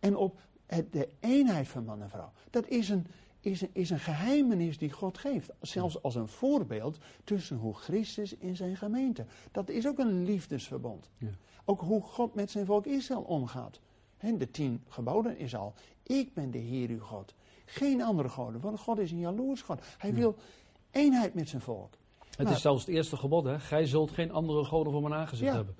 En 0.00 0.16
op 0.16 0.40
de 0.90 1.08
eenheid 1.20 1.68
van 1.68 1.84
man 1.84 2.02
en 2.02 2.10
vrouw. 2.10 2.32
Dat 2.50 2.68
is 2.68 2.88
een, 2.88 3.06
is, 3.44 3.60
een, 3.60 3.70
is 3.72 3.90
een 3.90 3.98
geheimenis 4.00 4.78
die 4.78 4.92
God 4.92 5.18
geeft. 5.18 5.50
Zelfs 5.60 6.02
als 6.02 6.14
een 6.14 6.28
voorbeeld 6.28 6.98
tussen 7.24 7.56
hoe 7.56 7.74
Christus 7.74 8.36
in 8.36 8.56
zijn 8.56 8.76
gemeente. 8.76 9.24
Dat 9.52 9.68
is 9.68 9.86
ook 9.86 9.98
een 9.98 10.24
liefdesverbond. 10.24 11.10
Ja. 11.18 11.28
Ook 11.64 11.80
hoe 11.80 12.02
God 12.02 12.34
met 12.34 12.50
zijn 12.50 12.66
volk 12.66 12.86
Israël 12.86 13.22
omgaat. 13.22 13.80
Hè, 14.16 14.36
de 14.36 14.50
tien 14.50 14.82
geboden 14.88 15.38
is 15.38 15.54
al. 15.54 15.74
Ik 16.02 16.34
ben 16.34 16.50
de 16.50 16.58
Heer 16.58 16.88
uw 16.88 17.00
God. 17.00 17.34
Geen 17.64 18.02
andere 18.02 18.28
goden, 18.28 18.60
want 18.60 18.78
God 18.80 18.98
is 18.98 19.10
een 19.10 19.18
jaloers 19.18 19.62
God. 19.62 19.80
Hij 19.98 20.14
wil 20.14 20.36
eenheid 20.90 21.34
met 21.34 21.48
zijn 21.48 21.62
volk. 21.62 21.94
Het 22.28 22.46
Maar- 22.46 22.52
is 22.52 22.60
zelfs 22.60 22.86
het 22.86 22.94
eerste 22.94 23.16
gebod, 23.16 23.44
hè? 23.44 23.60
Gij 23.60 23.86
zult 23.86 24.10
geen 24.10 24.30
andere 24.32 24.64
goden 24.64 24.92
voor 24.92 25.02
mijn 25.02 25.14
aangezicht 25.14 25.50
Ja. 25.50 25.56
hebben. 25.56 25.74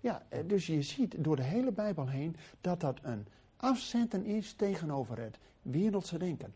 Ja, 0.00 0.26
eh, 0.28 0.40
dus 0.46 0.66
je 0.66 0.82
ziet 0.82 1.24
door 1.24 1.36
de 1.36 1.42
hele 1.42 1.72
Bijbel 1.72 2.08
heen 2.08 2.36
dat 2.60 2.80
dat 2.80 2.98
een 3.02 3.26
afzetten 3.56 4.24
is 4.24 4.52
tegenover 4.52 5.18
het 5.18 5.38
wereldse 5.62 6.18
denken. 6.18 6.54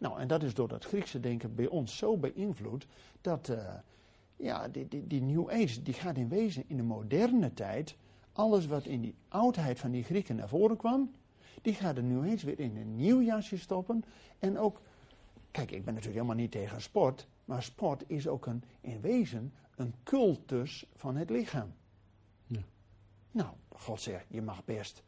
Nou, 0.00 0.20
en 0.20 0.28
dat 0.28 0.42
is 0.42 0.54
door 0.54 0.68
dat 0.68 0.84
Griekse 0.84 1.20
denken 1.20 1.54
bij 1.54 1.66
ons 1.66 1.96
zo 1.96 2.16
beïnvloed 2.16 2.86
dat 3.20 3.48
eh, 3.48 3.74
ja, 4.36 4.68
die, 4.68 4.88
die, 4.88 5.06
die 5.06 5.22
New 5.22 5.50
Age 5.50 5.82
die 5.82 5.94
gaat 5.94 6.16
in 6.16 6.28
wezen 6.28 6.64
in 6.66 6.76
de 6.76 6.82
moderne 6.82 7.54
tijd 7.54 7.96
alles 8.32 8.66
wat 8.66 8.84
in 8.84 9.00
die 9.00 9.14
oudheid 9.28 9.78
van 9.78 9.90
die 9.90 10.04
Grieken 10.04 10.36
naar 10.36 10.48
voren 10.48 10.76
kwam, 10.76 11.10
die 11.62 11.74
gaat 11.74 11.94
de 11.94 12.02
New 12.02 12.32
Age 12.32 12.46
weer 12.46 12.60
in 12.60 12.76
een 12.76 12.96
nieuw 12.96 13.22
jasje 13.22 13.58
stoppen. 13.58 14.04
En 14.38 14.58
ook, 14.58 14.80
kijk, 15.50 15.70
ik 15.70 15.84
ben 15.84 15.94
natuurlijk 15.94 16.22
helemaal 16.22 16.42
niet 16.42 16.50
tegen 16.50 16.82
sport, 16.82 17.26
maar 17.44 17.62
sport 17.62 18.04
is 18.06 18.28
ook 18.28 18.46
een, 18.46 18.64
in 18.80 19.00
wezen 19.00 19.52
een 19.76 19.94
cultus 20.02 20.86
van 20.94 21.16
het 21.16 21.30
lichaam. 21.30 21.72
Ja. 22.46 22.62
Nou, 23.30 23.50
God 23.68 24.00
zegt, 24.00 24.26
je 24.28 24.42
mag 24.42 24.64
best 24.64 25.02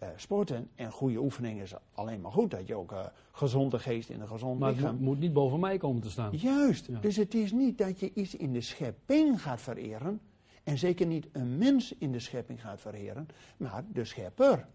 eh, 0.00 0.08
sporten 0.16 0.68
en 0.74 0.92
goede 0.92 1.18
oefeningen 1.18 1.62
is 1.62 1.74
alleen 1.92 2.20
maar 2.20 2.32
goed. 2.32 2.50
Dat 2.50 2.66
je 2.66 2.74
ook 2.74 2.92
eh 2.92 3.04
gezonde 3.32 3.78
geest 3.78 4.08
in 4.08 4.20
een 4.20 4.28
gezond 4.28 4.58
Maar 4.58 4.68
het 4.68 4.78
lichaam. 4.78 4.94
moet, 4.94 5.04
moet 5.04 5.18
niet 5.18 5.32
boven 5.32 5.60
mij 5.60 5.78
komen 5.78 6.02
te 6.02 6.10
staan. 6.10 6.36
Juist. 6.36 6.86
Ja. 6.86 7.00
Dus 7.00 7.16
het 7.16 7.34
is 7.34 7.52
niet 7.52 7.78
dat 7.78 8.00
je 8.00 8.12
iets 8.14 8.34
in 8.34 8.52
de 8.52 8.60
schepping 8.60 9.42
gaat 9.42 9.60
vereren. 9.60 10.20
En 10.64 10.78
zeker 10.78 11.06
niet 11.06 11.26
een 11.32 11.58
mens 11.58 11.94
in 11.98 12.12
de 12.12 12.18
schepping 12.20 12.60
gaat 12.60 12.80
vereren. 12.80 13.28
Maar 13.56 13.84
de 13.92 14.04
schepper. 14.04 14.66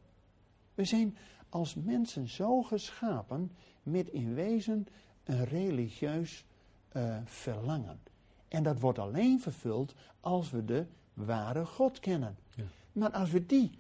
We 0.74 0.86
zijn 0.86 1.18
als 1.50 1.76
mensen 1.76 2.28
zo 2.28 2.62
geschapen 2.64 3.52
met 3.84 4.08
in 4.08 4.34
wezen 4.34 4.88
een 5.24 5.46
religieus 5.46 6.46
eh, 6.90 7.18
verlangen. 7.26 8.00
En 8.48 8.64
dat 8.64 8.80
wordt 8.80 9.00
alleen 9.00 9.40
vervuld 9.42 9.94
als 10.20 10.52
we 10.52 10.66
de 10.66 10.86
ware 11.14 11.66
God 11.66 12.00
kennen. 12.00 12.38
Ja. 12.56 12.64
Maar 12.92 13.12
als 13.12 13.32
we 13.32 13.46
die 13.46 13.72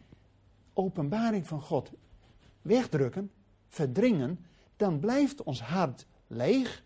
openbaring 0.76 1.48
van 1.48 1.62
God 1.62 1.92
wegdrukken, 2.62 3.32
verdringen, 3.68 4.46
dan 4.76 5.00
blijft 5.00 5.44
ons 5.44 5.62
hart 5.62 6.06
leeg. 6.28 6.84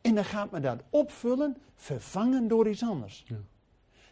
En 0.00 0.14
dan 0.14 0.24
gaat 0.24 0.50
men 0.50 0.62
dat 0.62 0.82
opvullen, 0.90 1.56
vervangen 1.74 2.48
door 2.48 2.68
iets 2.68 2.82
anders. 2.82 3.24
Ja. 3.26 3.36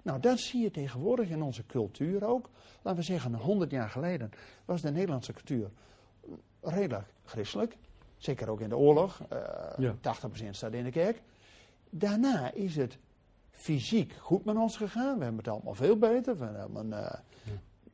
Nou, 0.02 0.20
dat 0.20 0.38
zie 0.38 0.62
je 0.62 0.70
tegenwoordig 0.70 1.28
in 1.28 1.42
onze 1.42 1.66
cultuur 1.66 2.24
ook. 2.24 2.50
Laten 2.82 3.00
we 3.00 3.06
zeggen, 3.06 3.34
100 3.34 3.70
jaar 3.70 3.90
geleden 3.90 4.30
was 4.64 4.80
de 4.82 4.90
Nederlandse 4.90 5.32
cultuur 5.32 5.70
redelijk 6.60 7.06
christelijk. 7.24 7.76
Zeker 8.16 8.48
ook 8.48 8.60
in 8.60 8.68
de 8.68 8.76
oorlog. 8.76 9.20
eh 9.28 9.38
Ja. 9.78 9.94
80% 10.00 10.50
staat 10.50 10.72
in 10.72 10.84
de 10.84 10.90
kerk. 10.90 11.22
Daarna 11.90 12.52
is 12.52 12.76
het 12.76 12.98
fysiek 13.50 14.12
goed 14.20 14.44
met 14.44 14.56
ons 14.56 14.76
gegaan. 14.76 15.18
We 15.18 15.24
hebben 15.24 15.44
het 15.44 15.52
allemaal 15.52 15.74
veel 15.74 15.96
beter. 15.96 16.38
We 16.38 16.44
hebben 16.44 16.92
eh, 16.92 17.18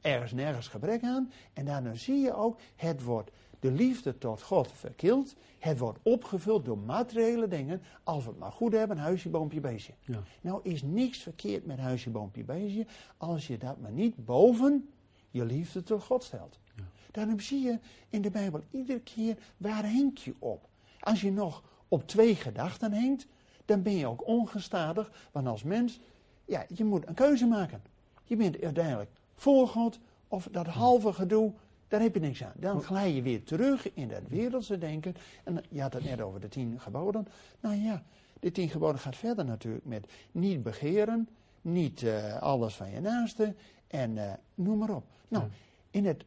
ergens 0.02 0.32
nergens 0.32 0.68
gebrek 0.68 1.02
aan. 1.02 1.32
En 1.52 1.64
daarna 1.64 1.94
zie 1.94 2.20
je 2.20 2.34
ook, 2.34 2.58
het 2.76 3.02
wordt 3.02 3.30
de 3.60 3.72
liefde 3.72 4.18
tot 4.18 4.42
God 4.42 4.72
verkild. 4.72 5.34
Het 5.58 5.78
wordt 5.78 5.98
opgevuld 6.02 6.64
door 6.64 6.78
materiële 6.78 7.48
dingen. 7.48 7.82
Als 8.02 8.24
we 8.24 8.30
het 8.30 8.38
maar 8.38 8.52
goed 8.52 8.72
hebben, 8.72 8.98
huisje, 8.98 9.28
boompje, 9.28 9.60
beestje. 9.60 9.92
Ja. 10.04 10.22
Nou 10.40 10.60
is 10.62 10.82
niks 10.82 11.18
verkeerd 11.18 11.66
met 11.66 11.78
huisje, 11.78 12.10
boompje, 12.10 12.44
beestje. 12.44 12.86
Als 13.16 13.46
je 13.46 13.58
dat 13.58 13.80
maar 13.80 13.92
niet 13.92 14.24
boven 14.24 14.88
je 15.30 15.44
liefde 15.44 15.82
tot 15.82 16.02
God 16.02 16.24
stelt. 16.24 16.58
Ja. 16.76 16.82
Daarom 17.10 17.40
zie 17.40 17.62
je 17.62 17.78
in 18.08 18.22
de 18.22 18.30
Bijbel 18.30 18.60
iedere 18.70 19.00
keer 19.00 19.36
waar 19.56 19.82
henk 19.82 20.18
je 20.18 20.34
op. 20.38 20.68
Als 21.00 21.20
je 21.20 21.32
nog 21.32 21.62
op 21.88 22.06
twee 22.06 22.34
gedachten 22.34 22.92
hengt, 22.92 23.26
dan 23.64 23.82
ben 23.82 23.96
je 23.96 24.06
ook 24.06 24.26
ongestadig. 24.26 25.28
Want 25.32 25.46
als 25.46 25.62
mens, 25.62 26.00
ja, 26.44 26.64
je 26.74 26.84
moet 26.84 27.08
een 27.08 27.14
keuze 27.14 27.46
maken. 27.46 27.82
Je 28.24 28.36
bent 28.36 28.60
uiteindelijk 28.60 29.10
voor 29.42 29.68
God 29.68 29.98
of 30.28 30.48
dat 30.50 30.66
halve 30.66 31.12
gedoe, 31.12 31.52
daar 31.88 32.00
heb 32.00 32.14
je 32.14 32.20
niks 32.20 32.44
aan. 32.44 32.52
Dan 32.56 32.82
glij 32.82 33.12
je 33.12 33.22
weer 33.22 33.44
terug 33.44 33.94
in 33.94 34.08
dat 34.08 34.22
wereldse 34.28 34.78
denken. 34.78 35.14
En 35.44 35.64
je 35.68 35.80
had 35.80 35.92
het 35.92 36.04
net 36.04 36.20
over 36.20 36.40
de 36.40 36.48
tien 36.48 36.80
geboden. 36.80 37.26
Nou 37.60 37.76
ja, 37.76 38.02
de 38.40 38.52
tien 38.52 38.68
geboden 38.68 39.00
gaat 39.00 39.16
verder 39.16 39.44
natuurlijk 39.44 39.84
met 39.84 40.06
niet 40.32 40.62
begeren, 40.62 41.28
niet 41.60 42.02
eh, 42.02 42.42
alles 42.42 42.74
van 42.74 42.90
je 42.90 43.00
naaste 43.00 43.54
en 43.86 44.18
eh, 44.18 44.32
noem 44.54 44.78
maar 44.78 44.90
op. 44.90 45.04
Nou, 45.28 45.44
in 45.90 46.06
het, 46.06 46.24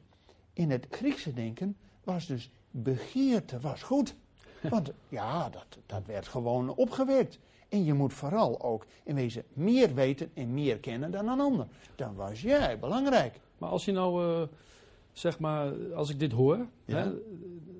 in 0.53 0.71
het 0.71 0.85
Griekse 0.89 1.33
denken 1.33 1.77
was 2.03 2.25
dus 2.25 2.49
begeerte 2.71 3.59
was 3.59 3.83
goed. 3.83 4.15
Want 4.69 4.91
ja, 5.09 5.49
dat, 5.49 5.77
dat 5.85 6.05
werd 6.05 6.27
gewoon 6.27 6.75
opgewekt. 6.75 7.39
En 7.75 7.83
je 7.83 7.93
moet 7.93 8.13
vooral 8.13 8.61
ook 8.61 8.85
in 9.03 9.15
wezen 9.15 9.43
meer 9.53 9.93
weten 9.93 10.29
en 10.33 10.53
meer 10.53 10.79
kennen 10.79 11.11
dan 11.11 11.27
een 11.27 11.39
ander. 11.39 11.67
Dan 11.95 12.15
was 12.15 12.41
jij 12.41 12.79
belangrijk. 12.79 13.39
Maar 13.57 13.69
als 13.69 13.85
je 13.85 13.91
nou, 13.91 14.41
eh, 14.41 14.47
zeg 15.11 15.39
maar, 15.39 15.93
als 15.93 16.09
ik 16.09 16.19
dit 16.19 16.31
hoor, 16.31 16.65
Ja. 16.85 16.97
hè, 16.97 17.11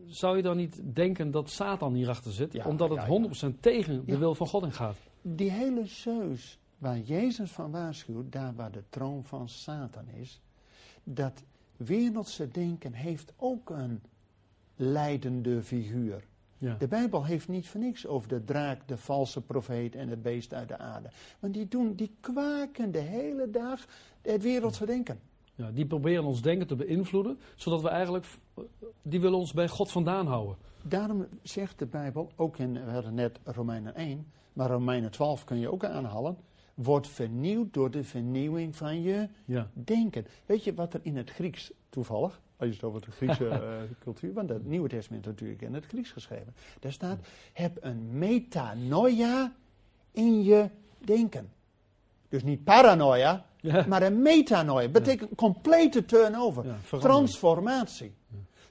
zou 0.06 0.38
je 0.38 0.44
dan 0.44 0.58
niet 0.58 0.82
denken 0.94 1.32
dat 1.32 1.50
Satan 1.50 1.94
hierachter 1.94 2.32
zit? 2.32 2.54
Ja, 2.54 2.66
omdat 2.66 2.90
het 2.90 2.98
ja, 2.98 3.04
ja. 3.06 3.10
100% 3.10 3.62
tegen 3.62 4.06
de 4.06 4.18
wil 4.18 4.36
van 4.36 4.48
God 4.48 4.64
ingaat. 4.64 4.96
Die 5.22 5.52
hele 5.52 5.86
zeus 5.86 6.60
waar 6.78 7.00
Jezus 7.00 7.52
van 7.52 7.72
waarschuwt, 7.72 8.32
daar 8.32 8.56
waar 8.56 8.72
de 8.72 8.84
troon 8.90 9.24
van 9.24 9.50
Satan 9.50 10.08
is, 10.10 10.42
dat 11.04 11.44
wereldse 11.78 12.48
denken 12.48 12.94
heeft 12.94 13.34
ook 13.38 13.70
een 13.70 14.02
leidende 14.76 15.62
figuur. 15.62 16.24
Ja. 16.58 16.76
De 16.80 16.88
Bijbel 16.88 17.26
heeft 17.26 17.48
niet 17.48 17.68
voor 17.68 17.80
niks 17.80 18.08
over 18.08 18.28
de 18.30 18.44
draak, 18.44 18.88
de 18.88 18.98
valse 18.98 19.42
profeet 19.42 19.96
en 19.96 20.10
het 20.10 20.22
beest 20.22 20.54
uit 20.54 20.68
de 20.68 20.78
aarde. 20.78 21.10
Want 21.40 21.54
die, 21.54 21.68
doen, 21.68 21.94
die 21.96 22.16
kwaken 22.20 22.92
de 22.92 23.00
hele 23.00 23.50
dag 23.50 23.86
het 24.22 24.42
wereldse 24.44 24.86
denken. 24.86 25.20
Ja, 25.56 25.72
die 25.72 25.86
proberen 25.86 26.24
ons 26.24 26.42
denken 26.42 26.68
te 26.68 26.76
beïnvloeden, 26.76 27.40
zodat 27.56 27.82
we 27.82 27.90
eigenlijk, 27.90 28.26
die 29.02 29.22
willen 29.22 29.38
ons 29.40 29.54
bij 29.54 29.68
God 29.68 29.92
vandaan 29.92 30.28
houden. 30.28 30.56
Daarom 30.82 31.26
zegt 31.42 31.80
de 31.80 31.86
Bijbel, 31.86 32.32
ook 32.36 32.58
in, 32.58 32.74
we 32.86 32.92
hadden 32.92 33.14
net 33.14 33.40
Romeinen 33.44 33.96
1, 33.96 34.28
maar 34.54 34.70
Romeinen 34.70 35.12
12 35.12 35.44
kun 35.44 35.60
je 35.60 35.72
ook 35.72 35.84
aanhalen, 35.86 36.38
wordt 36.74 37.08
vernieuwd 37.08 37.74
door 37.74 37.92
de 37.92 38.04
vernieuwing 38.04 38.76
van 38.76 39.02
je 39.02 39.28
Ja. 39.46 39.70
denken. 39.74 40.26
Weet 40.46 40.64
je 40.64 40.74
wat 40.74 40.94
er 40.94 41.00
in 41.04 41.18
het 41.18 41.30
Grieks 41.30 41.72
toevallig, 41.90 42.42
als 42.58 42.70
je 42.70 42.76
het 42.76 42.84
over 42.84 43.02
de 43.02 43.12
Griekse 43.12 43.48
eh, 43.50 43.60
cultuur, 44.00 44.34
want 44.34 44.50
het 44.50 44.66
Nieuwe 44.66 44.90
Testament 44.90 45.26
is 45.26 45.32
natuurlijk 45.32 45.62
in 45.62 45.74
het 45.74 45.86
Grieks 45.86 46.12
geschreven. 46.12 46.54
Daar 46.80 46.92
staat, 46.92 47.20
heb 47.54 47.78
een 47.82 48.18
metanoia 48.18 49.54
in 50.12 50.44
je 50.44 50.70
denken. 50.98 51.50
Dus 52.30 52.44
niet 52.44 52.64
paranoia, 52.64 53.46
Ja. 53.62 53.86
maar 53.88 54.04
een 54.04 54.22
metanoia. 54.22 54.88
Betekent 54.88 55.36
complete 55.36 56.06
turnover. 56.06 56.66
Ja, 56.66 56.98
transformatie. 57.00 58.14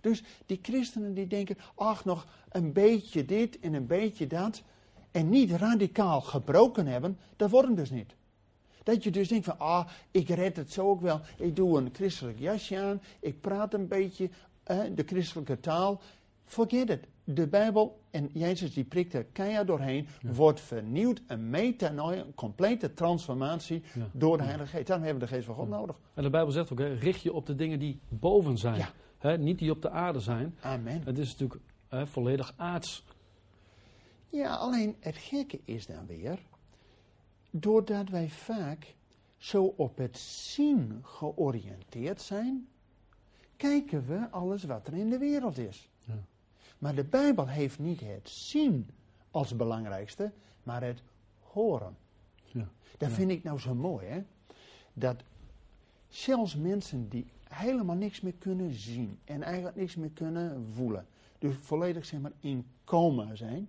Dus 0.01 0.23
die 0.47 0.59
christenen 0.63 1.15
die 1.15 1.27
denken, 1.27 1.57
ach 1.75 2.05
nog 2.05 2.27
een 2.51 2.73
beetje 2.73 3.25
dit 3.25 3.61
en 3.61 3.75
een 3.75 3.87
beetje 3.87 4.27
dat. 4.27 4.63
En 5.11 5.29
niet 5.29 5.51
radicaal 5.51 6.21
gebroken 6.21 6.87
hebben, 6.87 7.19
dat 7.37 7.51
wordt 7.51 7.67
hem 7.67 7.77
dus 7.77 7.91
niet. 7.91 8.15
Dat 8.85 9.05
je 9.05 9.11
dus 9.11 9.29
denkt 9.29 9.45
van, 9.45 9.59
ah, 9.59 9.87
ik 10.11 10.29
red 10.29 10.57
het 10.57 10.73
zo 10.73 10.89
ook 10.89 11.01
wel. 11.01 11.21
Ik 11.37 11.57
doe 11.57 11.79
een 11.79 11.89
christelijk 11.93 12.39
jasje 12.39 12.79
aan, 12.79 13.01
ik 13.21 13.41
praat 13.41 13.75
een 13.75 13.89
beetje 13.89 14.31
eh, 14.63 14.81
de 14.95 15.03
christelijke 15.07 15.61
taal. 15.61 16.01
Forget 16.45 16.91
it. 16.91 17.07
De 17.27 17.47
Bijbel, 17.49 18.01
en 18.11 18.31
Jezus 18.33 18.75
die 18.75 18.85
prikt 18.85 19.15
er 19.15 19.25
keihard 19.25 19.67
doorheen, 19.67 20.07
wordt 20.23 20.61
vernieuwd. 20.61 21.21
Een 21.27 21.51
metanoia, 21.51 22.21
een 22.21 22.35
complete 22.35 22.95
transformatie 22.95 23.83
Ja. 23.95 24.09
door 24.13 24.37
de 24.37 24.43
Heilige 24.45 24.71
Geest. 24.71 24.87
Daarom 24.87 25.05
hebben 25.05 25.23
we 25.23 25.29
de 25.29 25.35
Geest 25.35 25.47
van 25.47 25.57
God 25.57 25.69
nodig. 25.69 25.97
En 26.15 26.23
de 26.23 26.31
Bijbel 26.31 26.53
zegt 26.53 26.73
ook, 26.73 26.79
hè, 26.79 26.95
richt 26.95 27.21
je 27.23 27.33
op 27.33 27.47
de 27.47 27.55
dingen 27.55 27.79
die 27.79 28.01
boven 28.09 28.59
zijn. 28.59 28.87
Hè, 29.19 29.39
niet 29.39 29.59
die 29.59 29.71
op 29.71 29.83
de 29.83 29.91
aarde 29.91 30.21
zijn. 30.21 30.55
Amen. 30.61 31.03
Het 31.05 31.19
is 31.19 31.31
natuurlijk 31.31 31.61
hè, 31.89 32.07
volledig 32.07 32.55
aards. 32.57 33.05
Ja, 34.29 34.55
alleen 34.55 34.97
het 35.01 35.17
gekke 35.17 35.61
is 35.65 35.87
dan 35.87 36.07
weer, 36.07 36.39
doordat 37.61 38.09
wij 38.09 38.29
vaak 38.29 38.95
zo 39.37 39.65
op 39.65 39.97
het 39.97 40.19
zien 40.19 40.99
georiënteerd 41.03 42.21
zijn, 42.21 42.69
kijken 43.57 44.07
we 44.07 44.31
alles 44.31 44.65
wat 44.65 44.87
er 44.87 44.95
in 44.95 45.11
de 45.11 45.19
wereld 45.19 45.59
is. 45.59 45.91
Ja. 46.05 46.25
Maar 46.79 46.95
de 46.95 47.05
Bijbel 47.05 47.49
heeft 47.49 47.79
niet 47.79 48.01
het 48.01 48.29
zien 48.29 48.91
als 49.31 49.57
belangrijkste, 49.57 50.33
maar 50.63 50.83
het 50.83 51.03
horen. 51.41 51.97
Ja. 52.45 52.69
Dat 52.99 53.09
Ja. 53.09 53.15
vind 53.15 53.31
ik 53.31 53.43
nou 53.43 53.59
zo 53.59 53.75
mooi, 53.75 54.07
hè? 54.07 54.23
Dat 54.93 55.23
zelfs 56.09 56.57
mensen 56.57 57.09
die 57.09 57.27
helemaal 57.49 57.97
niks 57.97 58.21
meer 58.21 58.35
kunnen 58.39 58.73
zien 58.73 59.19
en 59.25 59.43
eigenlijk 59.43 59.77
niks 59.77 59.95
meer 59.95 60.11
kunnen 60.11 60.67
voelen, 60.73 61.07
dus 61.39 61.55
volledig 61.61 62.05
zeg 62.05 62.21
maar 62.21 62.33
in 62.41 62.67
coma 62.85 63.35
zijn, 63.35 63.69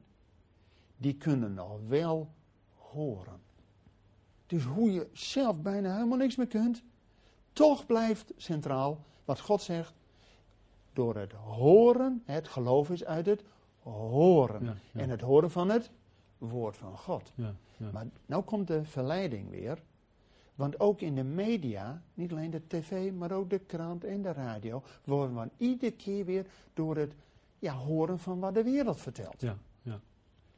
die 0.98 1.15
kunnen 1.15 1.54
nog 1.54 1.80
wel 1.88 2.30
horen. 2.75 3.39
Dus 4.46 4.64
hoe 4.64 4.92
je 4.92 5.08
zelf 5.14 5.62
bijna 5.62 5.94
helemaal 5.94 6.18
niks 6.18 6.36
meer 6.36 6.48
kunt, 6.48 6.84
toch 7.54 7.86
blijft 7.86 8.34
centraal 8.38 9.00
wat 9.25 9.40
God 9.40 9.62
zegt. 9.62 9.94
Door 10.94 11.16
het 11.16 11.32
horen, 11.32 12.22
het 12.25 12.48
geloof 12.48 12.90
is 12.90 13.06
uit 13.06 13.25
het 13.25 13.44
horen. 13.80 14.64
Ja, 14.64 14.75
ja. 14.92 15.00
En 15.00 15.10
het 15.10 15.22
horen 15.22 15.52
van 15.52 15.70
het 15.70 15.92
woord 16.38 16.78
van 16.78 16.98
God. 16.98 17.32
Ja, 17.36 17.56
ja. 17.78 17.92
Maar 17.92 18.08
nou 18.25 18.44
komt 18.44 18.68
de 18.68 18.86
verleiding 18.86 19.50
weer. 19.50 19.84
Want 20.56 20.80
ook 20.80 21.02
in 21.02 21.16
de 21.16 21.24
media, 21.24 22.02
niet 22.14 22.32
alleen 22.32 22.52
de 22.52 22.68
tv, 22.68 23.12
maar 23.12 23.32
ook 23.32 23.50
de 23.50 23.60
krant 23.60 24.04
en 24.04 24.22
de 24.22 24.32
radio, 24.32 24.84
worden 25.04 25.36
we 25.36 25.50
iedere 25.58 25.92
keer 25.92 26.25
weer 26.25 26.46
door 26.74 26.98
het 26.98 27.14
ja, 27.60 27.74
horen 27.74 28.20
van 28.20 28.40
wat 28.40 28.54
de 28.54 28.64
wereld 28.64 29.02
vertelt. 29.02 29.44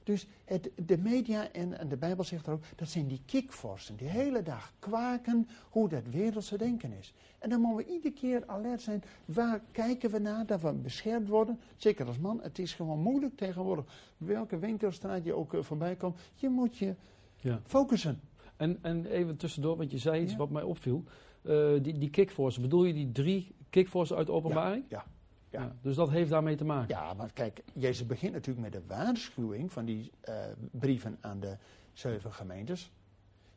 Dus 0.08 0.28
het, 0.46 0.72
de 0.86 0.98
media 0.98 1.52
en, 1.52 1.80
en 1.80 1.88
de 1.88 1.98
Bijbel 1.98 2.24
zegt 2.24 2.48
er 2.48 2.54
ook, 2.54 2.64
dat 2.76 2.90
zijn 2.90 3.08
die 3.08 3.22
kikvorsten 3.26 3.96
die 3.96 4.08
hele 4.08 4.44
dag 4.44 4.74
kwaken 4.80 5.48
hoe 5.70 5.90
dat 5.90 6.04
wereldse 6.12 6.58
denken 6.58 6.92
is. 7.00 7.14
En 7.40 7.50
dan 7.50 7.62
moeten 7.62 7.86
we 7.86 7.92
iedere 7.94 8.14
keer 8.14 8.44
alert 8.46 8.82
zijn, 8.82 9.04
waar 9.26 9.62
kijken 9.72 10.10
we 10.10 10.20
naar, 10.20 10.46
dat 10.46 10.62
we 10.62 10.74
beschermd 10.74 11.28
worden. 11.28 11.60
Zeker 11.76 12.06
als 12.08 12.18
man, 12.18 12.40
het 12.42 12.60
is 12.60 12.74
gewoon 12.74 13.00
moeilijk 13.00 13.38
tegenwoordig. 13.38 13.86
Welke 14.18 14.60
winkelstraat 14.60 15.24
je 15.24 15.34
ook 15.34 15.54
eh, 15.54 15.62
voorbij 15.62 15.96
komt, 15.96 16.20
je 16.36 16.50
moet 16.50 16.78
je 16.78 16.96
ja. 17.36 17.62
focussen. 17.66 18.20
En, 18.56 18.78
en 18.82 19.06
even 19.06 19.38
tussendoor, 19.38 19.78
want 19.78 19.92
je 19.92 19.98
zei 19.98 20.22
iets 20.22 20.32
Ja. 20.32 20.38
wat 20.38 20.50
mij 20.50 20.64
opviel. 20.64 21.04
Eh, 21.42 21.74
die, 21.82 21.98
die 21.98 22.10
kickforce, 22.10 22.62
bedoel 22.62 22.84
je 22.86 22.94
die 22.94 23.12
drie 23.12 23.56
kickforces 23.70 24.18
uit 24.18 24.26
de 24.28 24.34
openbaring? 24.34 24.84
Ja, 24.90 24.98
ja. 24.98 25.16
Ja, 25.50 25.76
Dus 25.82 25.96
dat 25.96 26.10
heeft 26.10 26.30
daarmee 26.30 26.56
te 26.56 26.66
maken? 26.66 26.88
Ja, 26.88 27.14
maar 27.14 27.32
kijk, 27.34 27.64
Jezus 27.74 28.06
begint 28.06 28.34
natuurlijk 28.34 28.74
met 28.74 28.82
de 28.82 28.96
waarschuwing 28.96 29.72
van 29.72 29.86
die 29.86 30.12
eh, 30.22 30.36
brieven 30.72 31.18
aan 31.22 31.40
de 31.40 31.58
zeven 31.94 32.34
gemeentes. 32.34 32.92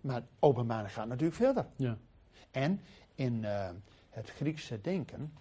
Maar 0.01 0.23
openbaring 0.39 0.93
gaat 0.93 1.09
natuurlijk 1.09 1.37
verder. 1.37 1.67
Ja. 1.77 1.99
En 2.51 2.81
in 3.15 3.45
eh, 3.45 3.69
het 4.11 4.31
Griekse 4.31 4.81
denken, 4.81 5.33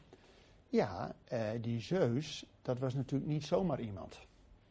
ja, 0.70 1.16
eh, 1.24 1.42
die 1.62 1.80
Zeus, 1.80 2.46
dat 2.62 2.80
was 2.80 2.94
natuurlijk 2.94 3.32
niet 3.32 3.46
zomaar 3.46 3.80
iemand. 3.80 4.20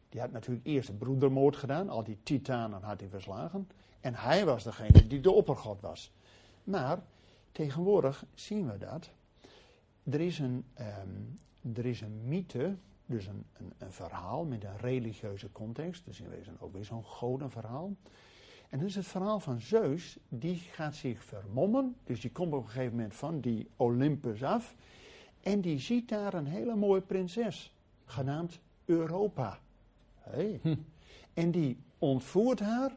Die 0.09 0.21
had 0.21 0.31
natuurlijk 0.31 0.65
eerst 0.65 0.89
een 0.89 0.97
broedermoord 0.97 1.55
gedaan, 1.55 1.89
al 1.89 2.03
die 2.03 2.17
titanen 2.23 2.81
had 2.81 2.99
hij 2.99 3.09
verslagen. 3.09 3.69
En 3.99 4.15
hij 4.15 4.45
was 4.45 4.63
degene 4.63 5.07
die 5.07 5.19
de 5.19 5.31
oppergod 5.31 5.81
was. 5.81 6.11
Maar 6.63 6.99
tegenwoordig 7.51 8.25
zien 8.33 8.71
we 8.71 8.77
dat. 8.77 9.09
Er 10.03 10.21
is 10.21 10.39
een, 10.39 10.65
ehm, 10.73 11.07
er 11.73 11.85
is 11.85 12.01
een 12.01 12.27
mythe, 12.27 12.75
dus 13.05 13.27
een, 13.27 13.45
een, 13.53 13.73
een 13.77 13.91
verhaal 13.91 14.45
met 14.45 14.63
een 14.63 14.77
religieuze 14.77 15.51
context. 15.51 16.05
Dus 16.05 16.19
in 16.19 16.29
wezen 16.29 16.55
ook 16.59 16.73
weer 16.73 16.85
zo'n 16.85 17.03
godenverhaal. 17.03 17.95
En 18.69 18.79
dat 18.79 18.87
is 18.87 18.95
het 18.95 19.07
verhaal 19.07 19.39
van 19.39 19.59
Zeus, 19.59 20.17
die 20.27 20.55
gaat 20.55 20.95
zich 20.95 21.23
vermommen. 21.23 21.95
Dus 22.03 22.21
die 22.21 22.31
komt 22.31 22.53
op 22.53 22.63
een 22.63 22.69
gegeven 22.69 22.95
moment 22.95 23.15
van 23.15 23.39
die 23.39 23.69
Olympus 23.75 24.43
af. 24.43 24.75
En 25.41 25.61
die 25.61 25.79
ziet 25.79 26.09
daar 26.09 26.33
een 26.33 26.47
hele 26.47 26.75
mooie 26.75 27.01
prinses, 27.01 27.75
genaamd 28.05 28.59
Europa. 28.85 29.59
Hey. 30.15 30.59
Hm. 30.61 30.75
En 31.33 31.51
die 31.51 31.77
ontvoert 31.97 32.59
haar. 32.59 32.95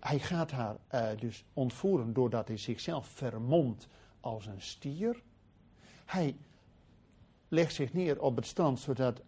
Hij 0.00 0.18
gaat 0.18 0.50
haar 0.50 0.76
eh, 0.86 1.08
dus 1.18 1.44
ontvoeren 1.52 2.12
doordat 2.12 2.48
hij 2.48 2.56
zichzelf 2.56 3.06
vermomt 3.06 3.88
als 4.20 4.46
een 4.46 4.62
stier. 4.62 5.22
Hij 6.04 6.36
legt 7.50 7.74
zich 7.74 7.92
neer 7.92 8.22
op 8.22 8.36
het 8.36 8.46
strand 8.46 8.78
zodat 8.78 9.20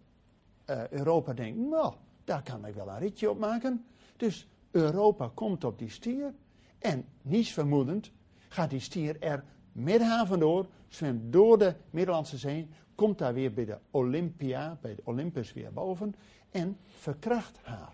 eh, 0.65 0.87
Europa 0.87 1.33
denkt, 1.33 1.59
nou, 1.59 1.93
daar 2.23 2.43
kan 2.43 2.65
ik 2.65 2.75
wel 2.75 2.89
een 2.89 2.99
ritje 2.99 3.29
op 3.29 3.39
maken. 3.39 3.85
Dus 4.17 4.47
Europa 4.71 5.31
komt 5.33 5.63
op 5.63 5.79
die 5.79 5.89
stier 5.89 6.33
en 6.79 7.05
niets 7.21 7.51
vermoedend 7.51 8.11
gaat 8.53 8.69
die 8.69 8.79
stier 8.79 9.21
er 9.21 9.43
met 9.71 10.01
haar 10.01 10.27
vandoor, 10.27 10.67
zwemt 10.87 11.33
door 11.33 11.57
de 11.57 11.75
Middellandse 11.89 12.37
Zee, 12.37 12.67
komt 12.95 13.17
daar 13.17 13.33
weer 13.33 13.53
bij 13.53 13.65
de 13.65 13.77
Olympia, 13.91 14.77
bij 14.81 14.95
de 14.95 15.01
Olympus 15.05 15.53
weer 15.53 15.73
boven 15.73 16.15
en 16.51 16.77
verkracht 16.85 17.59
haar. 17.61 17.93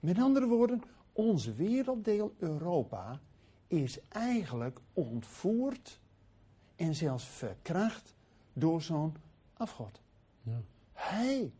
Met 0.00 0.18
andere 0.18 0.46
woorden, 0.46 0.82
ons 1.12 1.54
werelddeel 1.54 2.34
Europa 2.38 3.20
is 3.66 3.98
eigenlijk 4.08 4.78
ontvoerd 4.92 6.00
en 6.76 6.94
zelfs 6.94 7.24
verkracht 7.24 8.14
door 8.58 8.82
zo'n 8.82 9.14
afgod. 9.52 10.00
Ja. 10.42 10.60
Hey, 10.92 11.52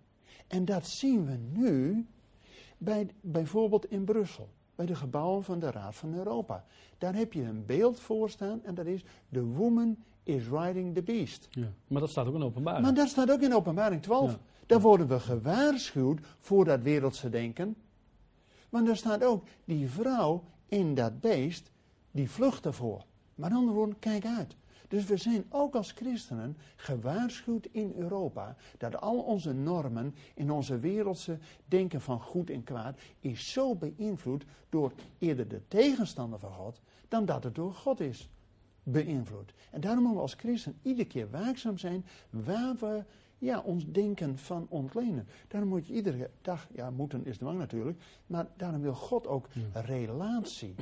en 0.47 0.65
dat 0.65 0.87
zien 0.87 1.27
we 1.27 1.37
nu 1.61 2.07
bij, 2.79 3.09
bijvoorbeeld 3.21 3.91
in 3.91 4.05
Brussel, 4.05 4.49
bij 4.75 4.87
de 4.87 4.95
gebouwen 4.95 5.45
van 5.45 5.59
de 5.59 5.71
Raad 5.71 5.95
van 5.95 6.15
Europa. 6.15 6.65
Daar 6.99 7.15
heb 7.15 7.33
je 7.33 7.43
een 7.43 7.67
beeld 7.67 8.01
voor 8.01 8.31
staan 8.31 8.65
en 8.65 8.75
dat 8.75 8.87
is: 8.87 9.05
The 9.33 9.45
woman 9.45 9.97
is 10.23 10.49
riding 10.49 10.95
the 10.95 11.03
beast. 11.03 11.49
Ja. 11.51 11.73
Maar 11.87 12.01
dat 12.01 12.11
staat 12.11 12.27
ook 12.27 12.35
in 12.35 12.43
openbaring. 12.43 12.85
Maar 12.85 12.95
dat 12.95 13.09
staat 13.09 13.31
ook 13.31 13.41
in 13.41 13.55
Openbaring 13.55 14.03
12. 14.03 14.31
Ja. 14.31 14.39
Daar 14.67 14.81
worden 14.81 15.09
we 15.09 15.21
gewaarschuwd 15.21 16.21
voor 16.39 16.65
dat 16.65 16.83
wereldse 16.83 17.29
denken. 17.29 17.77
Maar 18.69 18.85
daar 18.85 18.97
staat 18.97 19.25
ook 19.25 19.45
die 19.65 19.91
vrouw 19.91 20.45
in 20.67 20.95
dat 20.95 21.21
beest, 21.21 21.71
die 22.11 22.31
vlucht 22.31 22.67
ervoor. 22.67 23.05
Maar 23.35 23.53
andere 23.53 23.77
woorden, 23.77 23.99
kijk 23.99 24.25
uit. 24.27 24.57
Dus 24.89 25.05
we 25.05 25.17
zijn 25.17 25.45
ook 25.49 25.75
als 25.75 25.93
christenen 25.93 26.57
gewaarschuwd 26.77 27.69
in 27.71 27.93
Europa 27.97 28.57
dat 28.79 29.01
al 29.01 29.19
onze 29.19 29.53
normen 29.53 30.15
in 30.35 30.51
onze 30.51 30.79
wereldse 30.79 31.39
denken 31.65 32.01
van 32.01 32.21
goed 32.21 32.51
en 32.51 32.65
kwaad 32.65 32.99
is 33.21 33.53
zo 33.53 33.75
beïnvloed 33.75 34.45
door 34.69 34.93
eerder 35.19 35.49
de 35.49 35.61
tegenstander 35.69 36.39
van 36.39 36.53
God 36.53 36.81
dan 37.09 37.25
dat 37.25 37.45
het 37.45 37.55
door 37.55 37.73
God 37.73 38.01
is 38.01 38.29
beïnvloed. 38.83 39.53
En 39.71 39.81
daarom 39.81 40.03
moeten 40.03 40.17
we 40.17 40.29
als 40.31 40.35
christen 40.35 40.79
iedere 40.83 41.09
keer 41.09 41.31
waakzaam 41.31 41.79
zijn 41.79 42.05
waar 42.31 42.75
we 42.81 43.05
ja, 43.39 43.61
ons 43.61 43.87
denken 43.87 44.39
van 44.39 44.67
ontlenen. 44.69 45.27
Daarom 45.49 45.69
moet 45.69 45.87
je 45.87 45.95
iedere 45.95 46.31
dag, 46.41 46.69
ja, 46.75 46.91
moeten 46.91 47.27
is 47.27 47.39
de 47.39 47.45
wang 47.45 47.59
natuurlijk, 47.59 47.99
maar 48.27 48.47
daarom 48.57 48.81
wil 48.81 48.95
God 48.95 49.27
ook 49.27 49.49
relatie. 49.73 50.75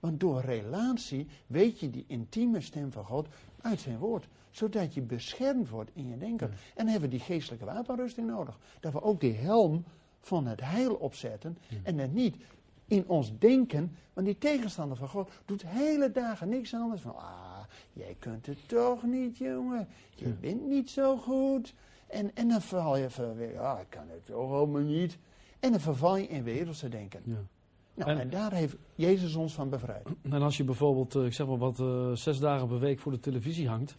Want 0.00 0.20
door 0.20 0.40
relatie 0.40 1.26
weet 1.46 1.80
je 1.80 1.90
die 1.90 2.04
intieme 2.06 2.60
stem 2.60 2.92
van 2.92 3.04
God 3.04 3.28
uit 3.60 3.80
zijn 3.80 3.98
woord. 3.98 4.28
Zodat 4.50 4.94
je 4.94 5.00
beschermd 5.00 5.68
wordt 5.68 5.90
in 5.94 6.08
je 6.08 6.18
denken. 6.18 6.50
En 6.74 6.88
hebben 6.88 7.10
we 7.10 7.16
die 7.16 7.24
geestelijke 7.24 7.64
wapenrusting 7.64 8.26
nodig. 8.26 8.58
Dat 8.80 8.92
we 8.92 9.02
ook 9.02 9.20
die 9.20 9.34
helm 9.34 9.84
van 10.20 10.46
het 10.46 10.60
heil 10.60 10.94
opzetten. 10.94 11.58
En 11.82 11.98
het 11.98 12.14
niet 12.14 12.36
in 12.86 13.08
ons 13.08 13.38
denken. 13.38 13.96
Want 14.12 14.26
die 14.26 14.38
tegenstander 14.38 14.96
van 14.96 15.08
God 15.08 15.30
doet 15.44 15.66
hele 15.66 16.12
dagen 16.12 16.48
niks 16.48 16.74
anders 16.74 17.00
van. 17.00 17.16
Ah, 17.16 17.64
jij 17.92 18.16
kunt 18.18 18.46
het 18.46 18.68
toch 18.68 19.02
niet, 19.02 19.36
jongen. 19.36 19.88
Je 20.14 20.28
bent 20.28 20.66
niet 20.66 20.90
zo 20.90 21.16
goed. 21.16 21.74
En, 22.06 22.30
en 22.34 22.48
dan 22.48 22.62
val 22.62 22.96
je 22.96 23.10
van 23.10 23.34
weer, 23.34 23.60
ah, 23.60 23.80
ik 23.80 23.90
kan 23.90 24.08
het 24.08 24.24
toch 24.24 24.52
allemaal 24.52 24.82
niet. 24.82 25.18
En 25.60 25.70
dan 25.70 25.80
verval 25.80 26.16
je 26.16 26.26
in 26.26 26.42
wereldse 26.42 26.88
denken. 26.88 27.20
Ja. 27.24 27.44
Nou, 27.96 28.10
En- 28.10 28.18
en, 28.20 28.30
daar 28.30 28.52
heeft 28.52 28.76
Jezus 28.94 29.34
ons 29.34 29.54
van 29.54 29.68
bevrijd. 29.68 30.08
En 30.30 30.42
als 30.42 30.56
je 30.56 30.64
bijvoorbeeld, 30.64 31.14
eh, 31.14 31.24
ik 31.24 31.32
zeg 31.32 31.46
maar 31.46 31.58
wat, 31.58 31.80
eh, 31.80 32.12
zes 32.12 32.38
dagen 32.38 32.68
per 32.68 32.78
week 32.78 32.98
voor 32.98 33.12
de 33.12 33.20
televisie 33.20 33.68
hangt, 33.68 33.96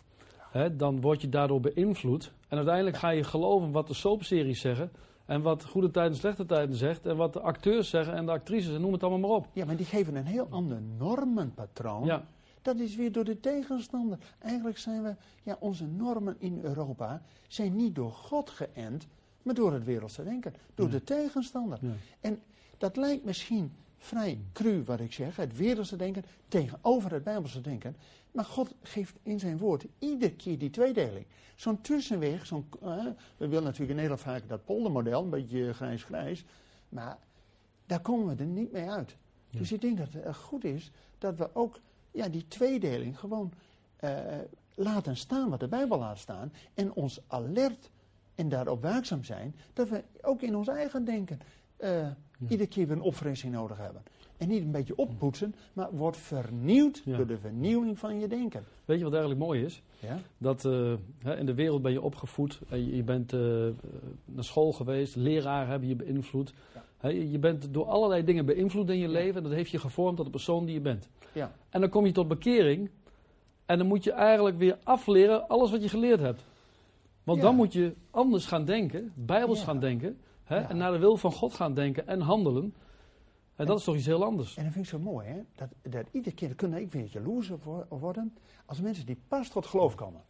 hè, 0.51 0.75
dan 0.75 1.01
word 1.01 1.21
je 1.21 1.29
daardoor 1.29 1.60
beïnvloed. 1.60 2.31
En 2.47 2.57
uiteindelijk 2.57 2.97
ga 2.97 3.10
je 3.10 3.23
geloven 3.23 3.71
wat 3.71 3.88
de 3.88 3.93
soapseries 3.93 4.62
zeggen. 4.62 4.91
En 5.25 5.41
wat 5.41 5.65
goede 5.65 5.91
tijden 5.91 6.12
en 6.12 6.17
slechte 6.17 6.45
tijden 6.45 6.75
zegt. 6.75 7.05
En 7.05 7.15
wat 7.15 7.33
de 7.33 7.39
acteurs 7.41 7.89
zeggen 7.89 8.13
en 8.13 8.25
de 8.25 8.31
actrices 8.31 8.73
en 8.75 8.81
noem 8.81 8.91
het 8.93 9.03
allemaal 9.03 9.29
maar 9.29 9.38
op. 9.38 9.47
Ja, 9.53 9.65
maar 9.65 9.75
die 9.75 9.86
geven 9.86 10.15
een 10.15 10.25
heel 10.25 10.47
ander 10.49 10.81
normenpatroon. 10.97 12.05
Ja, 12.05 12.25
Dat 12.62 12.79
is 12.79 12.95
weer 12.95 13.12
door 13.12 13.23
de 13.23 13.39
tegenstander. 13.39 14.17
Eigenlijk 14.39 14.77
zijn 14.77 15.03
we, 15.03 15.15
ja, 15.43 15.57
onze 15.60 15.86
normen 15.86 16.36
in 16.39 16.60
Europa 16.63 17.21
zijn 17.47 17.75
niet 17.75 17.95
door 17.95 18.12
God 18.12 18.49
geënt, 18.49 19.07
maar 19.41 19.53
door 19.53 19.73
het 19.73 19.83
wereldse 19.83 20.23
denken. 20.23 20.53
Door 20.75 20.89
de 20.89 21.03
tegenstander. 21.03 21.77
ja. 21.81 21.91
En 22.21 22.39
dat 22.77 22.95
lijkt 22.95 23.25
misschien 23.25 23.71
vrij 24.08 24.39
cru 24.54 24.84
wat 24.84 25.00
ik 25.00 25.13
zeg, 25.13 25.36
het 25.36 25.58
wereldse 25.58 25.96
denken 25.96 26.24
tegenover 26.48 27.12
het 27.12 27.24
bijbelse 27.24 27.62
denken. 27.62 27.96
Maar 28.32 28.46
God 28.46 28.74
geeft 28.82 29.15
in 29.24 29.39
zijn 29.39 29.58
woord 29.58 29.86
iedere 30.00 30.34
keer 30.34 30.58
die 30.58 30.70
tweedeling. 30.70 31.26
Zo'n 31.56 31.82
tussenweg, 31.82 32.46
zo'n, 32.46 32.70
eh, 32.82 33.06
we 33.38 33.48
willen 33.48 33.63
natuurlijk 33.63 33.89
in 33.89 33.96
Nederland 33.96 34.22
vaak 34.22 34.48
dat 34.48 34.65
poldermodel, 34.65 35.24
een 35.24 35.30
beetje 35.30 35.74
grijs-grijs. 35.74 36.46
Maar 36.89 37.17
daar 37.86 38.02
komen 38.02 38.36
we 38.36 38.43
er 38.43 38.50
niet 38.50 38.72
mee 38.72 38.89
uit. 38.89 39.15
Ja. 39.50 39.60
Dus 39.60 39.72
ik 39.72 39.82
denk 39.82 39.98
dat 39.98 40.13
het 40.13 40.36
goed 40.36 40.63
is 40.63 40.91
dat 41.17 41.38
we 41.38 41.50
ook 41.54 41.80
ja, 42.12 42.30
die 42.30 42.48
tweedeling 42.48 43.20
gewoon 43.20 43.52
eh, 43.96 44.12
laten 44.76 45.17
staan 45.17 45.50
wat 45.50 45.60
de 45.60 45.67
Bijbel 45.67 45.98
laat 45.98 46.20
staan. 46.20 46.54
En 46.74 46.93
ons 46.93 47.22
alert 47.28 47.89
en 48.36 48.50
daarop 48.50 48.82
waakzaam 48.82 49.24
zijn 49.24 49.56
dat 49.74 49.89
we 49.89 50.04
ook 50.22 50.41
in 50.41 50.56
ons 50.56 50.67
eigen 50.67 51.06
denken 51.06 51.39
eh, 51.77 52.07
iedere 52.49 52.69
keer 52.69 52.87
weer 52.87 52.95
een 52.95 53.01
opfrissing 53.01 53.53
nodig 53.53 53.77
hebben. 53.77 54.01
En 54.37 54.47
niet 54.47 54.61
een 54.61 54.71
beetje 54.71 54.95
oppoetsen, 54.95 55.55
maar 55.73 55.87
wordt 55.91 56.17
vernieuwd 56.17 57.01
Ja. 57.05 57.17
door 57.17 57.27
de 57.27 57.37
vernieuwing 57.37 57.99
van 57.99 58.19
je 58.19 58.27
denken. 58.27 58.63
Weet 58.85 58.97
je 58.97 59.03
wat 59.03 59.13
eigenlijk 59.13 59.43
mooi 59.43 59.63
is? 59.63 59.81
Ja? 59.99 60.19
Dat 60.37 60.65
eh, 60.65 61.39
in 61.39 61.45
de 61.45 61.53
wereld 61.53 61.81
ben 61.81 61.91
je 61.91 62.01
opgevoed. 62.01 62.59
En 62.69 62.95
je, 62.95 63.03
bent 63.03 63.33
eh, 63.33 63.39
naar 64.25 64.43
school 64.43 64.71
geweest. 64.73 65.15
Leraren 65.15 65.67
hebben 65.67 65.87
je 65.87 65.95
beïnvloed. 65.95 66.53
Ja. 67.01 67.09
Je 67.09 67.39
bent 67.39 67.73
door 67.73 67.85
allerlei 67.85 68.23
dingen 68.23 68.45
beïnvloed 68.45 68.89
in 68.89 68.97
je 68.97 69.07
leven. 69.07 69.35
En 69.35 69.43
dat 69.43 69.51
heeft 69.51 69.71
je 69.71 69.79
gevormd 69.79 70.15
tot 70.15 70.25
de 70.25 70.31
persoon 70.31 70.65
die 70.65 70.73
je 70.73 70.81
bent. 70.81 71.09
Ja. 71.33 71.51
En 71.69 71.81
dan 71.81 71.89
kom 71.89 72.05
je 72.05 72.11
tot 72.11 72.27
bekering. 72.27 72.89
En 73.65 73.77
dan 73.77 73.87
moet 73.87 74.03
je 74.03 74.11
eigenlijk 74.11 74.57
weer 74.57 74.77
afleren 74.83 75.47
alles 75.47 75.71
wat 75.71 75.81
je 75.83 75.89
geleerd 75.89 76.19
hebt. 76.19 76.43
Want 77.23 77.41
dan 77.41 77.55
moet 77.55 77.73
je 77.73 77.93
anders 78.11 78.45
gaan 78.45 78.65
denken. 78.65 79.11
Bijbels 79.15 79.63
gaan 79.63 79.79
denken. 79.79 80.17
Hè, 80.47 80.55
Ja. 80.60 80.69
En 80.69 80.77
naar 80.77 80.91
de 80.91 80.97
wil 80.97 81.17
van 81.17 81.31
God 81.31 81.53
gaan 81.53 81.73
denken 81.73 82.07
en 82.07 82.21
handelen. 82.21 82.73
En 83.55 83.65
dat 83.65 83.77
is 83.77 83.83
toch 83.83 83.95
iets 83.95 84.05
heel 84.05 84.23
anders? 84.23 84.57
En 84.57 84.63
dat 84.63 84.73
vind 84.73 84.86
ik 84.86 84.91
zo 84.91 84.99
mooi, 84.99 85.27
hè? 85.27 85.41
Dat, 85.55 85.69
dat 85.81 86.05
iedere 86.12 86.36
keer, 86.36 86.55
kunnen 86.55 86.81
ik 86.81 86.91
weer 86.91 87.05
jaloers 87.12 87.51
wo- 87.63 87.86
worden, 87.89 88.36
als 88.65 88.81
mensen 88.81 89.05
die 89.05 89.19
pas 89.27 89.49
tot 89.49 89.65
geloof 89.65 89.95
komen. 89.95 90.21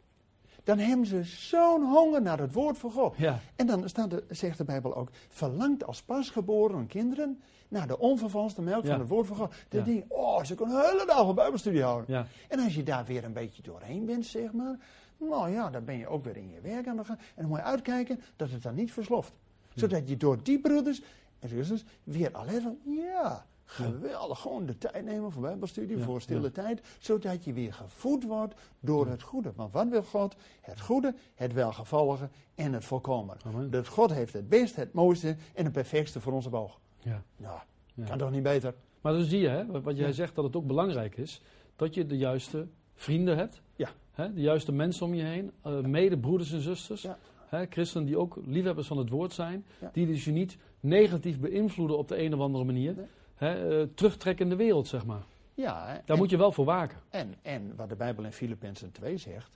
Dan 0.63 0.77
hebben 0.77 1.05
ze 1.05 1.23
zo'n 1.23 1.83
honger 1.83 2.21
naar 2.21 2.39
het 2.39 2.53
woord 2.53 2.77
van 2.77 2.91
God. 2.91 3.17
Ja. 3.17 3.39
En 3.55 3.67
dan 3.67 3.89
staat 3.89 4.09
de, 4.09 4.23
zegt 4.29 4.57
de 4.57 4.63
Bijbel 4.63 4.95
ook, 4.95 5.09
verlangt 5.29 5.85
als 5.85 6.01
pasgeboren 6.03 6.87
kinderen 6.87 7.41
naar 7.67 7.87
de 7.87 7.99
onvervalste 7.99 8.61
melk 8.61 8.83
Ja. 8.83 8.89
van 8.89 8.99
het 8.99 9.09
woord 9.09 9.27
van 9.27 9.35
God. 9.35 9.53
Dan 9.69 9.83
denk 9.83 9.97
je, 9.97 10.15
oh, 10.15 10.43
ze 10.43 10.55
kunnen 10.55 10.75
een 10.75 10.85
hele 10.91 11.05
dag 11.05 11.27
een 11.27 11.35
bijbelstudie 11.35 11.83
houden. 11.83 12.05
Ja. 12.15 12.25
En 12.47 12.59
als 12.59 12.75
je 12.75 12.83
daar 12.83 13.05
weer 13.05 13.23
een 13.23 13.33
beetje 13.33 13.61
doorheen 13.61 14.05
bent, 14.05 14.25
zeg 14.25 14.51
maar, 14.53 14.75
nou 15.17 15.49
ja, 15.49 15.69
dan 15.69 15.85
ben 15.85 15.97
je 15.97 16.07
ook 16.07 16.23
weer 16.23 16.37
in 16.37 16.49
je 16.49 16.61
werk 16.61 16.87
aan 16.87 16.97
de 16.97 17.03
gang. 17.03 17.19
En 17.19 17.25
dan 17.35 17.47
moet 17.47 17.57
je 17.57 17.63
uitkijken 17.63 18.19
dat 18.35 18.51
het 18.51 18.63
dan 18.63 18.75
niet 18.75 18.91
versloft. 18.91 19.33
Zodat 19.79 20.09
je 20.09 20.17
door 20.17 20.43
die 20.43 20.59
broeders 20.59 21.01
en 21.39 21.49
zusters 21.49 21.83
weer 22.03 22.31
alleen 22.31 22.61
van, 22.61 22.77
ja, 22.85 23.45
geweldig, 23.63 24.39
gewoon 24.39 24.65
de 24.65 24.77
tijd 24.77 25.05
nemen 25.05 25.31
voor 25.31 25.41
bijbelstudie, 25.41 25.97
voor 25.97 26.21
stille 26.21 26.51
tijd. 26.51 26.81
Zodat 26.99 27.43
je 27.43 27.53
weer 27.53 27.73
gevoed 27.73 28.23
wordt 28.23 28.53
door 28.79 29.07
het 29.07 29.21
goede. 29.21 29.51
Want 29.55 29.73
wat 29.73 29.87
wil 29.87 30.03
God? 30.03 30.35
Het 30.61 30.81
goede, 30.81 31.15
het 31.35 31.53
welgevallige 31.53 32.29
en 32.55 32.73
het 32.73 32.85
volkomen. 32.85 33.37
Dat 33.69 33.87
God 33.87 34.11
heeft 34.11 34.33
het 34.33 34.49
beste, 34.49 34.79
het 34.79 34.93
mooiste 34.93 35.35
en 35.53 35.63
het 35.63 35.73
perfectste 35.73 36.19
voor 36.19 36.33
onze 36.33 36.49
boog. 36.49 36.79
Ja. 36.97 37.23
Nou, 37.37 37.59
kan 38.07 38.17
toch 38.17 38.31
niet 38.31 38.43
beter? 38.43 38.73
Maar 39.01 39.13
dan 39.13 39.23
zie 39.23 39.39
je, 39.39 39.47
hè, 39.47 39.81
wat 39.81 39.97
jij 39.97 40.13
zegt, 40.13 40.35
dat 40.35 40.43
het 40.43 40.55
ook 40.55 40.67
belangrijk 40.67 41.17
is 41.17 41.41
dat 41.75 41.93
je 41.93 42.05
de 42.05 42.17
juiste 42.17 42.67
vrienden 42.95 43.37
hebt. 43.37 43.61
Ja. 43.75 43.89
Hè, 44.11 44.33
de 44.33 44.41
juiste 44.41 44.71
mensen 44.71 45.05
om 45.05 45.13
je 45.13 45.23
heen, 45.23 45.51
eh 45.61 45.79
medebroeders 45.79 46.51
en 46.51 46.61
zusters. 46.61 47.01
Ja. 47.01 47.17
Hè, 47.49 47.65
christenen 47.69 48.05
die 48.07 48.17
ook 48.17 48.39
liefhebbers 48.45 48.87
van 48.87 48.97
het 48.97 49.09
woord 49.09 49.33
zijn. 49.33 49.65
Ja. 49.81 49.89
Die 49.93 50.05
dus 50.07 50.25
je 50.25 50.31
niet 50.31 50.57
negatief 50.79 51.39
beïnvloeden 51.39 51.97
op 51.97 52.07
de 52.07 52.23
een 52.23 52.33
of 52.33 52.39
andere 52.39 52.63
manier. 52.63 52.95
Nee. 52.95 53.05
Hè, 53.35 53.81
eh, 53.81 53.87
terugtrekken 53.93 54.43
in 54.45 54.49
de 54.49 54.55
wereld, 54.63 54.87
zeg 54.87 55.05
maar. 55.05 55.23
Ja, 55.53 55.87
hè, 55.87 55.93
Daar 55.93 56.03
en- 56.05 56.17
moet 56.17 56.29
je 56.29 56.37
wel 56.37 56.51
voor 56.51 56.65
waken. 56.65 56.97
En, 57.09 57.35
en 57.41 57.75
wat 57.75 57.89
de 57.89 57.95
Bijbel 57.95 58.23
in 58.23 58.31
Filippenzen 58.33 58.91
2 58.91 59.17
zegt, 59.17 59.51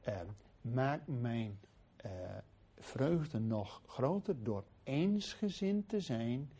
eh, 0.00 0.14
maak 0.60 1.00
mijn 1.06 1.58
eh, 1.96 2.10
vreugde 2.78 3.38
nog 3.38 3.80
groter 3.86 4.34
door 4.42 4.64
eensgezind 4.82 5.88
te 5.88 6.00
zijn, 6.00 6.50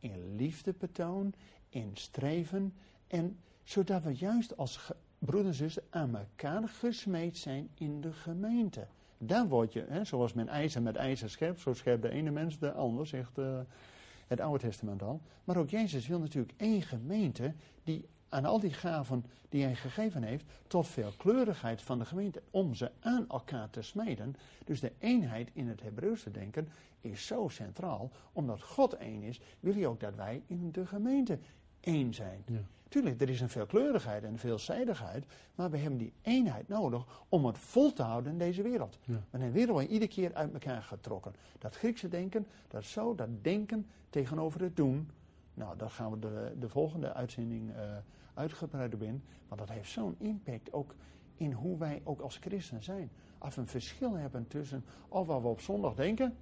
in 0.00 0.36
liefdebetoon, 0.36 1.34
in 1.68 1.90
streven, 1.94 2.74
en 3.06 3.38
zodat 3.62 4.02
we 4.02 4.10
juist 4.14 4.56
als 4.56 4.92
broeders 5.18 5.48
en 5.60 5.64
zusters 5.64 5.86
aan 5.90 6.16
elkaar 6.16 6.68
gesmeed 6.68 7.38
zijn 7.38 7.68
in 7.74 8.00
de 8.00 8.12
gemeente. 8.12 8.86
Daar 9.18 9.48
word 9.48 9.72
je, 9.72 9.84
hè, 9.88 10.04
zoals 10.04 10.32
men 10.32 10.48
ijzer 10.48 10.82
met 10.82 10.96
ijzer 10.96 11.30
scherpt, 11.30 11.60
zo 11.60 11.74
scherpt 11.74 12.02
de 12.02 12.10
ene 12.10 12.30
mens 12.30 12.58
de 12.58 12.72
ander, 12.72 13.06
zegt 13.06 13.38
eh, 13.38 13.58
het 14.26 14.40
Oude 14.40 14.58
Testament 14.58 15.02
al. 15.02 15.20
Maar 15.44 15.56
ook 15.56 15.70
Jezus 15.70 16.06
wil 16.06 16.18
natuurlijk 16.18 16.54
één 16.56 16.82
gemeente 16.82 17.54
die 17.82 18.08
aan 18.28 18.44
al 18.44 18.60
die 18.60 18.72
gaven 18.72 19.24
die 19.48 19.62
hij 19.62 19.74
gegeven 19.74 20.22
heeft, 20.22 20.44
tot 20.66 20.86
veelkleurigheid 20.86 21.82
van 21.82 21.98
de 21.98 22.04
gemeente, 22.04 22.42
om 22.50 22.74
ze 22.74 22.90
aan 23.00 23.28
elkaar 23.28 23.70
te 23.70 23.82
smeden. 23.82 24.36
Dus 24.64 24.80
de 24.80 24.92
eenheid 24.98 25.50
in 25.52 25.68
het 25.68 25.82
Hebreeuwse 25.82 26.30
denken 26.30 26.68
is 27.00 27.26
zo 27.26 27.48
centraal, 27.48 28.10
omdat 28.32 28.62
God 28.62 28.92
één 28.92 29.22
is, 29.22 29.40
wil 29.60 29.74
hij 29.74 29.86
ook 29.86 30.00
dat 30.00 30.14
wij 30.14 30.42
in 30.46 30.70
de 30.72 30.86
gemeente 30.86 31.38
één 31.84 32.14
zijn. 32.14 32.42
Ja. 32.46 32.60
Tuurlijk, 32.88 33.20
er 33.20 33.28
is 33.28 33.40
een 33.40 33.48
veelkleurigheid 33.48 34.24
en 34.24 34.38
veelzijdigheid, 34.38 35.24
maar 35.54 35.70
we 35.70 35.76
hebben 35.76 35.98
die 35.98 36.12
eenheid 36.22 36.68
nodig 36.68 37.24
om 37.28 37.46
het 37.46 37.58
vol 37.58 37.92
te 37.92 38.02
houden 38.02 38.32
in 38.32 38.38
deze 38.38 38.62
wereld. 38.62 38.98
Ja. 39.04 39.12
Want 39.30 39.42
in 39.42 39.48
de 39.48 39.54
wereld 39.54 39.72
wordt 39.72 39.90
iedere 39.90 40.10
keer 40.10 40.34
uit 40.34 40.52
elkaar 40.52 40.82
getrokken. 40.82 41.34
Dat 41.58 41.76
Griekse 41.76 42.08
denken, 42.08 42.46
dat 42.68 42.84
zo, 42.84 43.14
dat 43.14 43.28
denken 43.42 43.86
tegenover 44.10 44.60
het 44.60 44.76
doen. 44.76 45.10
Nou, 45.54 45.76
daar 45.76 45.90
gaan 45.90 46.10
we 46.10 46.18
de, 46.18 46.52
de 46.58 46.68
volgende 46.68 47.12
uitzending 47.12 47.74
eh 47.74 47.96
uitgebreid 48.34 48.94
op 48.94 49.02
in. 49.02 49.22
Want 49.48 49.60
dat 49.60 49.70
heeft 49.70 49.90
zo'n 49.90 50.14
impact 50.18 50.72
ook 50.72 50.94
in 51.34 51.52
hoe 51.52 51.78
wij 51.78 52.00
ook 52.04 52.20
als 52.20 52.36
christen 52.36 52.82
zijn. 52.82 53.10
Als 53.38 53.54
we 53.54 53.60
een 53.60 53.66
verschil 53.66 54.16
hebben 54.16 54.48
tussen 54.48 54.84
of 55.08 55.26
wat 55.26 55.42
we 55.42 55.48
op 55.48 55.60
zondag 55.60 55.94
denken 55.94 56.36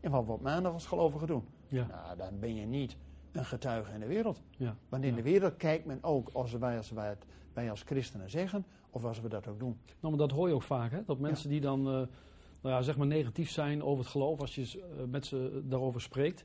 en 0.00 0.10
wat 0.10 0.26
we 0.26 0.32
op 0.32 0.40
maandag 0.40 0.72
als 0.72 0.86
gelovigen 0.86 1.26
doen. 1.26 1.44
Ja. 1.68 1.86
Nou, 1.86 2.16
dan 2.16 2.38
ben 2.38 2.54
je 2.54 2.66
niet 2.66 2.96
een 3.32 3.44
getuige 3.44 3.92
in 3.92 4.00
de 4.00 4.06
wereld. 4.06 4.40
Ja. 4.56 4.76
Want 4.88 5.02
in 5.04 5.10
Ja. 5.10 5.16
de 5.16 5.22
wereld 5.22 5.56
kijkt 5.56 5.84
men 5.86 5.98
ook 6.02 6.28
als 6.32 6.52
wij 6.52 6.76
als, 6.76 6.90
wij 6.90 7.08
het, 7.08 7.24
wij 7.52 7.70
als 7.70 7.82
christenen 7.82 8.30
zeggen, 8.30 8.64
of 8.90 9.04
als 9.04 9.20
we 9.20 9.28
dat 9.28 9.48
ook 9.48 9.58
doen. 9.58 9.78
Nou, 10.00 10.16
maar 10.16 10.26
dat 10.28 10.36
hoor 10.36 10.48
je 10.48 10.54
ook 10.54 10.62
vaak, 10.62 10.90
hè? 10.90 11.04
Dat 11.06 11.18
mensen 11.18 11.48
die 11.48 11.60
dan, 11.60 11.78
eh, 11.78 11.92
nou 11.92 12.06
ja, 12.74 12.82
zeg 12.82 12.96
maar 12.96 13.06
negatief 13.06 13.50
zijn 13.50 13.82
over 13.82 13.98
het 14.04 14.12
geloof, 14.12 14.40
als 14.40 14.54
je 14.54 14.62
eh, 14.62 15.04
met 15.10 15.26
ze 15.26 15.62
daarover 15.64 16.00
spreekt, 16.00 16.44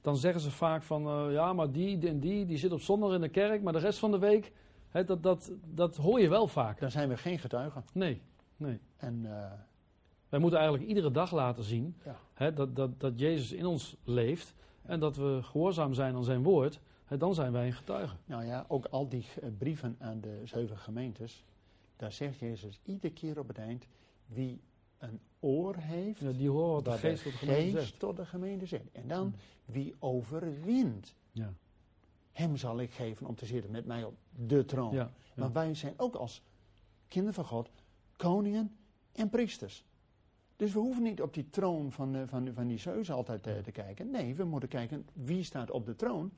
dan 0.00 0.16
zeggen 0.16 0.40
ze 0.40 0.50
vaak 0.50 0.82
van, 0.82 1.06
eh, 1.06 1.32
ja, 1.32 1.52
maar 1.52 1.70
die 1.72 2.08
en 2.08 2.20
die, 2.20 2.46
die 2.46 2.58
zit 2.58 2.72
op 2.72 2.80
zondag 2.80 3.12
in 3.14 3.20
de 3.20 3.28
kerk, 3.28 3.62
maar 3.62 3.72
de 3.72 3.78
rest 3.78 3.98
van 3.98 4.10
de 4.10 4.18
week, 4.18 4.52
hè, 4.88 5.04
dat, 5.04 5.22
dat, 5.22 5.52
dat 5.64 5.96
hoor 5.96 6.20
je 6.20 6.28
wel 6.28 6.46
vaak. 6.46 6.80
Dan 6.80 6.90
zijn 6.90 7.08
we 7.08 7.16
geen 7.16 7.38
getuigen. 7.38 7.84
Nee, 7.92 8.22
nee. 8.56 8.80
En 8.96 9.26
Wij 10.28 10.40
moeten 10.40 10.58
eigenlijk 10.58 10.88
iedere 10.88 11.10
dag 11.10 11.32
laten 11.32 11.64
zien 11.64 11.96
hè, 12.34 12.52
dat, 12.52 12.76
dat, 12.76 13.00
dat 13.00 13.18
Jezus 13.18 13.52
in 13.52 13.66
ons 13.66 13.96
leeft 14.04 14.54
en 14.92 15.00
dat 15.00 15.16
we 15.16 15.38
gehoorzaam 15.42 15.94
zijn 15.94 16.14
aan 16.14 16.24
zijn 16.24 16.42
woord, 16.42 16.80
hè, 17.04 17.16
dan 17.16 17.34
zijn 17.34 17.52
wij 17.52 17.66
een 17.66 17.72
getuige. 17.72 18.16
nou 18.24 18.44
ja, 18.44 18.64
ook 18.68 18.84
al 18.86 19.08
die 19.08 19.26
eh, 19.40 19.48
brieven 19.58 19.96
aan 19.98 20.20
de 20.20 20.40
zeven 20.44 20.78
gemeentes, 20.78 21.44
daar 21.96 22.12
zegt 22.12 22.38
Jezus 22.38 22.80
iedere 22.84 23.12
keer 23.12 23.38
op 23.38 23.48
het 23.48 23.58
eind, 23.58 23.86
wie 24.26 24.60
een 24.98 25.20
oor 25.40 25.76
heeft, 25.76 26.20
Ja, 26.20 26.30
die 26.32 26.50
wat 26.52 26.84
de 26.84 26.90
geest 26.90 27.22
tot 27.22 27.32
de 27.32 27.38
gemeente 27.38 27.70
geest 27.72 27.86
zegt. 27.86 27.98
tot 27.98 28.16
de 28.16 28.26
gemeente 28.26 28.66
zegt. 28.66 28.90
En 28.92 29.08
dan, 29.08 29.34
wie 29.64 29.94
overwint, 29.98 31.14
Ja, 31.32 31.52
hem 32.32 32.56
zal 32.56 32.80
ik 32.80 32.90
geven 32.92 33.26
om 33.26 33.34
te 33.34 33.46
zitten 33.46 33.70
met 33.70 33.86
mij 33.86 34.04
op 34.04 34.14
de 34.46 34.64
troon. 34.64 34.92
ja. 34.94 35.10
Maar 35.34 35.52
wij 35.52 35.74
zijn 35.74 35.94
ook 35.96 36.14
als 36.14 36.42
kinderen 37.08 37.34
van 37.34 37.44
God 37.44 37.70
koningen 38.16 38.76
en 39.12 39.28
priesters. 39.28 39.84
Dus 40.62 40.72
we 40.72 40.78
hoeven 40.78 41.02
niet 41.02 41.22
op 41.22 41.34
die 41.34 41.50
troon 41.50 41.92
van, 41.92 42.14
eh, 42.14 42.22
van, 42.26 42.50
van 42.54 42.66
die 42.66 42.78
Zeus 42.78 43.10
altijd 43.10 43.46
eh, 43.46 43.58
te 43.58 43.70
kijken. 43.70 44.10
Nee, 44.10 44.34
we 44.34 44.44
moeten 44.44 44.68
kijken 44.68 45.06
wie 45.12 45.44
staat 45.44 45.70
op 45.70 45.86
de 45.86 45.96
troon. 45.96 46.32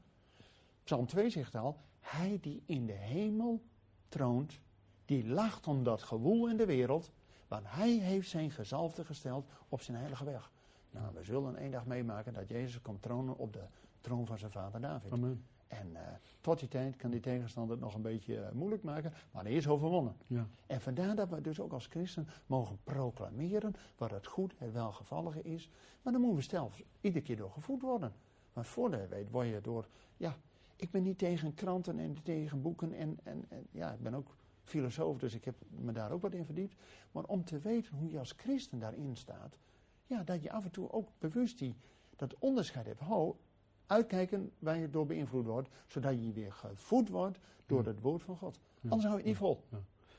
Psalm 0.84 1.06
2 1.06 1.30
zegt 1.30 1.54
al, 1.54 1.80
hij 2.00 2.38
die 2.40 2.62
in 2.66 2.86
de 2.86 2.92
hemel 2.92 3.62
troont, 4.08 4.60
die 5.04 5.28
lacht 5.28 5.66
om 5.66 5.82
dat 5.82 6.02
gewoel 6.02 6.48
in 6.48 6.56
de 6.56 6.66
wereld, 6.66 7.12
want 7.48 7.62
hij 7.66 7.90
heeft 7.90 8.28
zijn 8.28 8.50
gezalfde 8.50 9.04
gesteld 9.04 9.46
op 9.68 9.80
zijn 9.80 9.96
heilige 9.96 10.24
weg. 10.24 10.50
Nou, 10.90 11.14
we 11.14 11.24
zullen 11.24 11.64
een 11.64 11.70
dag 11.70 11.86
meemaken 11.86 12.32
dat 12.32 12.48
Jezus 12.48 12.80
komt 12.80 13.02
tronen 13.02 13.36
op 13.36 13.52
de 13.52 13.64
troon 14.00 14.26
van 14.26 14.38
zijn 14.38 14.50
vader 14.50 14.80
David. 14.80 15.12
Amen. 15.12 15.44
En 15.80 15.96
eh, 15.96 16.02
tot 16.40 16.58
die 16.58 16.68
tijd 16.68 16.96
kan 16.96 17.10
die 17.10 17.20
tegenstander 17.20 17.76
het 17.76 17.84
nog 17.84 17.94
een 17.94 18.02
beetje 18.02 18.40
eh, 18.40 18.52
moeilijk 18.52 18.82
maken, 18.82 19.12
maar 19.32 19.42
hij 19.42 19.52
is 19.52 19.68
overwonnen. 19.68 20.16
Ja. 20.26 20.46
En 20.66 20.80
vandaar 20.80 21.14
dat 21.14 21.28
we 21.28 21.40
dus 21.40 21.60
ook 21.60 21.72
als 21.72 21.86
christen 21.86 22.28
mogen 22.46 22.78
proclameren 22.84 23.74
wat 23.96 24.10
het 24.10 24.26
goed, 24.26 24.54
het 24.58 24.72
welgevallige 24.72 25.42
is. 25.42 25.70
Maar 26.02 26.12
dan 26.12 26.22
moeten 26.22 26.40
we 26.40 26.56
zelf 26.56 26.82
iedere 27.00 27.24
keer 27.24 27.36
door 27.36 27.50
gevoed 27.50 27.82
worden. 27.82 28.12
Maar 28.52 28.64
voordat 28.64 29.00
je 29.00 29.08
weet, 29.08 29.30
word 29.30 29.48
je 29.48 29.60
door, 29.60 29.88
ja, 30.16 30.36
ik 30.76 30.90
ben 30.90 31.02
niet 31.02 31.18
tegen 31.18 31.54
kranten 31.54 31.98
en 31.98 32.22
tegen 32.22 32.62
boeken 32.62 32.92
en, 32.92 33.18
en, 33.22 33.44
en 33.48 33.66
ja, 33.70 33.92
ik 33.92 34.00
ben 34.00 34.14
ook 34.14 34.36
filosoof, 34.62 35.18
dus 35.18 35.34
ik 35.34 35.44
heb 35.44 35.54
me 35.68 35.92
daar 35.92 36.10
ook 36.10 36.22
wat 36.22 36.34
in 36.34 36.44
verdiept. 36.44 36.74
Maar 37.12 37.24
om 37.24 37.44
te 37.44 37.58
weten 37.58 37.96
hoe 37.96 38.10
je 38.10 38.18
als 38.18 38.32
christen 38.36 38.78
daarin 38.78 39.16
staat, 39.16 39.58
ja, 40.06 40.22
dat 40.22 40.42
je 40.42 40.52
af 40.52 40.64
en 40.64 40.70
toe 40.70 40.92
ook 40.92 41.08
bewust 41.18 41.58
die, 41.58 41.76
dat 42.16 42.38
onderscheid 42.38 42.86
hebt. 42.86 43.00
Ho, 43.00 43.36
uitkijken 43.86 44.50
waar 44.58 44.78
je 44.78 44.90
door 44.90 45.06
beïnvloed 45.06 45.46
wordt, 45.46 45.68
zodat 45.86 46.24
je 46.24 46.32
weer 46.32 46.52
gevoed 46.52 47.08
wordt 47.08 47.38
door 47.66 47.84
het 47.86 48.00
woord 48.00 48.22
van 48.22 48.36
God. 48.36 48.58
Anders 48.82 49.02
hou 49.02 49.10
je 49.12 49.16
het 49.18 49.26
niet 49.26 49.36
vol. 49.36 49.60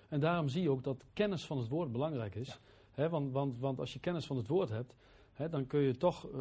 En 0.10 0.20
daarom 0.20 0.48
zie 0.50 0.62
je 0.62 0.70
ook 0.70 0.84
dat 0.84 1.04
kennis 1.14 1.46
van 1.46 1.58
het 1.58 1.68
woord 1.68 1.92
belangrijk 1.92 2.36
is. 2.36 2.60
Want, 2.96 3.32
want, 3.32 3.60
want 3.60 3.80
als 3.80 3.94
je 3.94 4.00
kennis 4.00 4.26
van 4.26 4.38
het 4.38 4.48
woord 4.48 4.70
hebt, 4.70 4.96
dan 5.50 5.68
kun 5.68 5.80
je 5.80 5.98
toch 5.98 6.28
eh, 6.34 6.40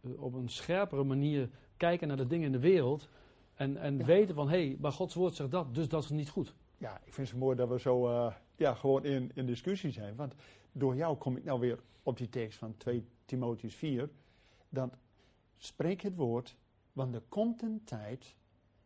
eh, 0.00 0.22
op 0.22 0.34
een 0.34 0.48
scherpere 0.48 1.04
manier 1.04 1.50
kijken 1.76 2.08
naar 2.08 2.16
de 2.16 2.26
dingen 2.26 2.46
in 2.46 2.52
de 2.52 2.58
wereld. 2.58 3.08
En, 3.54 3.76
en 3.76 3.98
Ja. 3.98 4.04
weten 4.04 4.34
van, 4.34 4.48
hé, 4.48 4.66
hey, 4.66 4.76
maar 4.80 4.92
Gods 4.92 5.14
woord 5.14 5.34
zegt 5.34 5.50
dat, 5.50 5.74
dus 5.74 5.88
dat 5.88 6.02
is 6.02 6.10
niet 6.10 6.28
goed. 6.30 6.54
Ja, 6.78 7.00
ik 7.04 7.14
vind 7.14 7.28
het 7.28 7.38
mooi 7.38 7.56
dat 7.56 7.68
we 7.68 7.80
zo 7.80 8.08
eh, 8.08 8.34
ja, 8.56 8.74
gewoon 8.74 9.04
in, 9.04 9.30
in 9.34 9.46
discussie 9.46 9.90
zijn. 9.90 10.16
Want 10.16 10.34
door 10.72 10.96
jou 10.96 11.16
kom 11.16 11.36
ik 11.36 11.44
nou 11.44 11.60
weer 11.60 11.78
op 12.02 12.16
die 12.16 12.28
tekst 12.28 12.58
van 12.58 12.76
2 12.76 13.04
Timotheus 13.24 13.74
4. 13.74 14.10
Dat 14.68 14.90
spreek 15.64 16.00
het 16.00 16.16
woord, 16.16 16.56
want 16.92 17.14
er 17.14 17.22
komt 17.28 17.62
een 17.62 17.84
tijd 17.84 18.34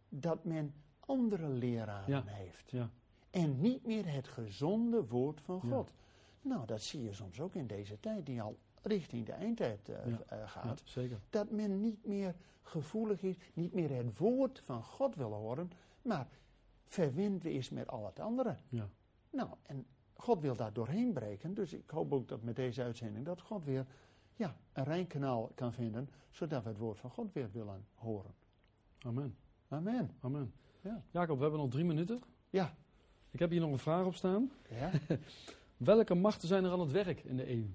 dat 0.08 0.44
men 0.44 0.74
andere 1.00 1.48
leraren 1.48 2.08
Ja. 2.08 2.22
heeft. 2.26 2.70
Ja. 2.70 2.90
En 3.30 3.60
niet 3.60 3.86
meer 3.86 4.12
het 4.12 4.28
gezonde 4.28 5.06
woord 5.06 5.40
van 5.40 5.60
Ja. 5.62 5.68
God. 5.70 5.92
Nou, 6.40 6.66
dat 6.66 6.82
zie 6.82 7.02
je 7.02 7.12
soms 7.12 7.40
ook 7.40 7.54
in 7.54 7.66
deze 7.66 8.00
tijd, 8.00 8.26
die 8.26 8.42
al 8.42 8.58
richting 8.82 9.26
de 9.26 9.32
eindtijd 9.32 9.88
eh, 9.88 10.06
eh, 10.06 10.48
gaat. 10.48 10.82
zeker. 10.84 11.18
Dat 11.30 11.50
men 11.50 11.80
niet 11.80 12.04
meer 12.06 12.34
gevoelig 12.62 13.22
is, 13.22 13.36
niet 13.54 13.72
meer 13.74 13.90
het 13.96 14.18
woord 14.18 14.58
van 14.64 14.82
God 14.82 15.14
wil 15.14 15.32
horen, 15.32 15.70
maar 16.02 16.28
verwend 16.84 17.44
is 17.44 17.70
met 17.70 17.88
al 17.88 18.06
het 18.06 18.20
andere. 18.20 18.56
Ja. 18.68 18.88
Nou, 19.30 19.48
en 19.62 19.86
God 20.16 20.40
wil 20.40 20.56
daar 20.56 20.72
doorheen 20.72 21.12
breken. 21.12 21.54
Dus 21.54 21.72
ik 21.72 21.90
hoop 21.90 22.12
ook 22.12 22.28
dat 22.28 22.42
met 22.42 22.56
deze 22.56 22.82
uitzending 22.82 23.24
dat 23.24 23.40
God 23.40 23.64
weer 23.64 23.86
ja, 24.36 24.56
een 24.72 24.84
Rijnkanaal 24.84 25.50
kan 25.54 25.72
vinden, 25.72 26.08
zodat 26.30 26.62
we 26.62 26.68
het 26.68 26.78
woord 26.78 26.98
van 26.98 27.10
God 27.10 27.32
weer 27.32 27.50
willen 27.52 27.86
horen. 27.94 28.34
Amen. 28.98 29.36
Amen. 29.68 30.10
Amen. 30.20 30.52
Ja. 30.80 31.02
Jacob, 31.10 31.36
we 31.36 31.42
hebben 31.42 31.60
nog 31.60 31.70
drie 31.70 31.84
minuten. 31.84 32.22
Ja. 32.50 32.74
Ik 33.30 33.38
heb 33.38 33.50
hier 33.50 33.60
nog 33.60 33.70
een 33.70 33.78
vraag 33.78 34.06
op 34.06 34.14
staan. 34.14 34.50
ja. 34.70 34.90
Welke 35.76 36.14
machten 36.14 36.48
zijn 36.48 36.64
er 36.64 36.70
aan 36.70 36.80
het 36.80 36.90
werk 36.90 37.20
in 37.24 37.36
de 37.36 37.50
EU? 37.50 37.66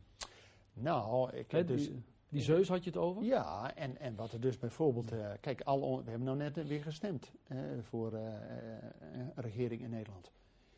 nou, 0.73 1.35
ik 1.35 1.51
heb 1.51 1.67
dus... 1.67 1.87
die, 1.87 2.03
die 2.29 2.41
Zeus 2.41 2.67
had 2.67 2.83
je 2.83 2.89
het 2.89 2.99
over? 2.99 3.23
Ja, 3.23 3.75
en, 3.75 3.97
en 3.99 4.15
wat 4.15 4.31
er 4.31 4.39
dus 4.39 4.57
bijvoorbeeld... 4.57 5.11
eh, 5.11 5.31
kijk, 5.41 5.61
al 5.61 5.81
on- 5.81 6.03
we 6.03 6.09
hebben 6.09 6.27
nou 6.27 6.37
net 6.37 6.67
weer 6.67 6.83
gestemd 6.83 7.31
eh, 7.43 7.57
voor 7.81 8.13
eh, 8.13 8.25
eh, 8.77 8.83
een 9.13 9.31
regering 9.35 9.81
in 9.81 9.89
Nederland. 9.89 10.31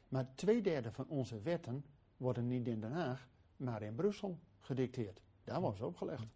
Maar 0.07 0.27
twee 0.35 0.61
derde 0.61 0.91
van 0.91 1.05
onze 1.07 1.41
wetten 1.41 1.85
worden 2.17 2.47
niet 2.47 2.67
in 2.67 2.79
Den 2.79 2.91
Haag, 2.91 3.27
maar 3.57 3.81
in 3.81 3.95
Brussel 3.95 4.39
gedicteerd. 4.59 5.21
Daar 5.51 5.61
was 5.61 5.81
opgelegd. 5.81 6.27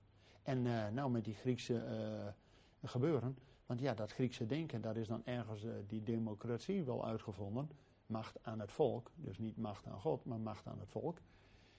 En 0.43 0.67
eh, 0.67 0.88
nou 0.88 1.12
met 1.12 1.25
die 1.25 1.34
Griekse 1.34 1.80
eh, 1.80 2.89
gebeuren... 2.89 3.38
Want 3.65 3.80
ja, 3.80 3.93
dat 3.93 4.12
Griekse 4.12 4.45
denken, 4.45 4.82
daar 4.82 4.97
is 4.97 5.08
dan 5.08 5.25
ergens 5.25 5.63
eh, 5.63 5.71
die 5.88 6.04
democratie 6.04 6.84
wel 6.84 7.06
uitgevonden. 7.06 7.69
Macht 8.06 8.38
aan 8.41 8.60
het 8.60 8.71
volk. 8.71 9.12
Dus 9.15 9.38
niet 9.38 9.58
macht 9.58 9.86
aan 9.86 9.99
God, 9.99 10.25
maar 10.25 10.39
macht 10.39 10.67
aan 10.67 10.80
het 10.80 10.89
volk. 10.89 11.17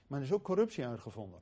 Maar 0.07 0.19
er 0.19 0.25
is 0.25 0.31
ook 0.31 0.43
corruptie 0.43 0.85
uitgevonden. 0.85 1.39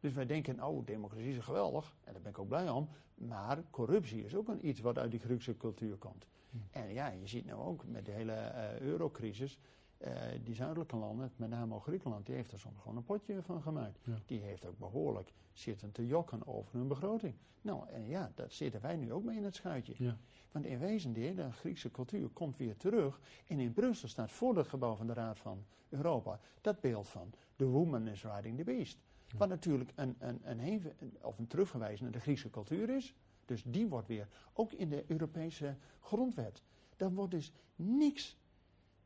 Dus 0.00 0.12
wij 0.12 0.26
denken, 0.26 0.64
oh, 0.64 0.86
democratie 0.86 1.36
is 1.36 1.44
geweldig. 1.44 1.96
En 2.04 2.12
daar 2.12 2.22
ben 2.22 2.30
ik 2.30 2.38
ook 2.38 2.48
blij 2.48 2.70
om. 2.70 2.88
Maar 3.14 3.62
corruptie 3.70 4.24
is 4.24 4.34
ook 4.34 4.48
een 4.48 4.66
iets 4.66 4.80
wat 4.80 4.98
uit 4.98 5.10
die 5.10 5.20
Griekse 5.20 5.56
cultuur 5.56 5.96
komt. 5.96 6.26
En 6.70 6.92
ja, 6.92 7.08
je 7.08 7.26
ziet 7.26 7.46
nou 7.46 7.60
ook 7.60 7.84
met 7.86 8.06
de 8.06 8.12
hele 8.12 8.52
eurocrisis. 8.80 9.58
Eh, 9.98 10.12
die 10.44 10.54
zuidelijke 10.54 10.96
landen, 10.96 11.32
met 11.36 11.48
name 11.48 11.74
ook 11.74 11.82
Griekenland, 11.82 12.26
die 12.26 12.34
heeft 12.34 12.52
er 12.52 12.58
soms 12.58 12.80
gewoon 12.80 12.96
een 12.96 13.04
potje 13.04 13.42
van 13.42 13.62
gemaakt. 13.62 13.98
Ja. 14.04 14.18
Die 14.26 14.40
heeft 14.40 14.66
ook 14.66 14.78
behoorlijk 14.78 15.32
zitten 15.52 15.92
te 15.92 16.06
jokken 16.06 16.46
over 16.46 16.78
hun 16.78 16.88
begroting. 16.88 17.34
Nou, 17.60 17.88
en 17.88 18.08
ja, 18.08 18.32
dat 18.34 18.52
zitten 18.52 18.80
wij 18.80 18.96
nu 18.96 19.12
ook 19.12 19.24
mee 19.24 19.36
in 19.36 19.44
het 19.44 19.54
schuitje. 19.54 19.94
Ja. 19.98 20.16
Want 20.52 20.64
in 20.64 20.78
wezen, 20.78 21.12
de, 21.12 21.52
Griekse 21.52 21.90
cultuur 21.90 22.28
komt 22.28 22.56
weer 22.56 22.76
terug. 22.76 23.20
En 23.46 23.58
in 23.58 23.72
Brussel 23.72 24.08
staat 24.08 24.30
voor 24.30 24.56
het 24.56 24.68
gebouw 24.68 24.94
van 24.94 25.06
de 25.06 25.12
Raad 25.12 25.38
van 25.38 25.64
Europa 25.88 26.40
dat 26.60 26.80
beeld 26.80 27.08
van 27.08 27.32
The 27.56 27.64
Woman 27.64 28.08
is 28.08 28.24
Riding 28.24 28.56
the 28.56 28.64
Beast. 28.64 28.98
Wat 29.36 29.48
natuurlijk 29.48 29.92
een, 29.94 30.16
een, 30.18 30.40
een, 30.42 30.60
heven- 30.60 31.16
of 31.22 31.38
een 31.38 31.46
terugverwijzing 31.46 32.00
naar 32.00 32.12
de 32.12 32.20
Griekse 32.20 32.50
cultuur 32.50 32.90
is. 32.90 33.14
Dus 33.44 33.62
die 33.66 33.86
wordt 33.86 34.08
weer 34.08 34.28
ook 34.52 34.72
in 34.72 34.88
de 34.88 35.04
Europese 35.06 35.76
grondwet. 36.00 36.62
Daar 36.96 37.12
wordt 37.12 37.30
dus 37.30 37.52
niks 37.76 38.36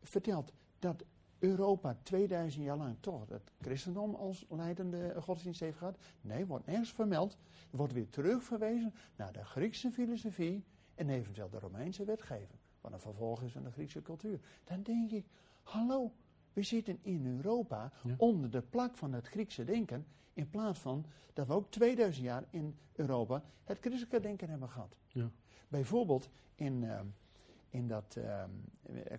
verteld 0.03 0.53
dat 0.79 1.05
Europa 1.38 1.97
2000 2.03 2.64
jaar 2.64 2.77
lang 2.77 2.97
toch 3.01 3.29
het 3.29 3.51
christendom 3.61 4.14
als 4.14 4.45
leidende 4.49 5.14
godsdienst 5.21 5.61
heeft 5.61 5.79
gehad. 5.79 5.99
Nee, 6.21 6.47
wordt 6.47 6.67
nergens 6.67 6.93
vermeld. 6.93 7.37
Er 7.71 7.77
wordt 7.77 7.93
weer 7.93 8.09
terugverwezen 8.09 8.95
naar 9.17 9.33
de 9.33 9.45
Griekse 9.45 9.91
filosofie 9.91 10.64
en 10.95 11.09
eventueel 11.09 11.49
de 11.51 11.59
Romeinse 11.59 12.05
wetgeving. 12.05 12.59
Wat 12.81 12.93
een 12.93 13.01
vervolg 13.01 13.43
is 13.43 13.53
van 13.53 13.62
de 13.62 13.71
Griekse 13.71 14.03
cultuur. 14.03 14.41
Dan 14.64 14.83
denk 14.83 15.11
ik, 15.11 15.27
hallo, 15.62 16.12
we 16.53 16.62
zitten 16.62 16.99
in 17.03 17.27
Europa 17.27 17.93
Ja. 18.03 18.14
onder 18.19 18.51
de 18.51 18.62
plak 18.62 18.97
van 18.97 19.12
het 19.12 19.27
Griekse 19.29 19.64
denken. 19.64 20.07
In 20.33 20.51
plaats 20.51 20.79
van 20.79 21.05
dat 21.33 21.47
we 21.47 21.53
ook 21.53 21.71
2000 21.71 22.25
jaar 22.25 22.45
in 22.51 22.77
Europa 22.93 23.43
het 23.64 23.79
christelijke 23.79 24.21
denken 24.21 24.49
hebben 24.51 24.69
gehad. 24.69 24.97
Ja. 25.09 25.31
Bijvoorbeeld 25.69 26.29
in, 26.55 26.85
ehm, 26.85 27.07
in 27.70 27.88
dat 27.88 28.16
ehm 28.16 28.50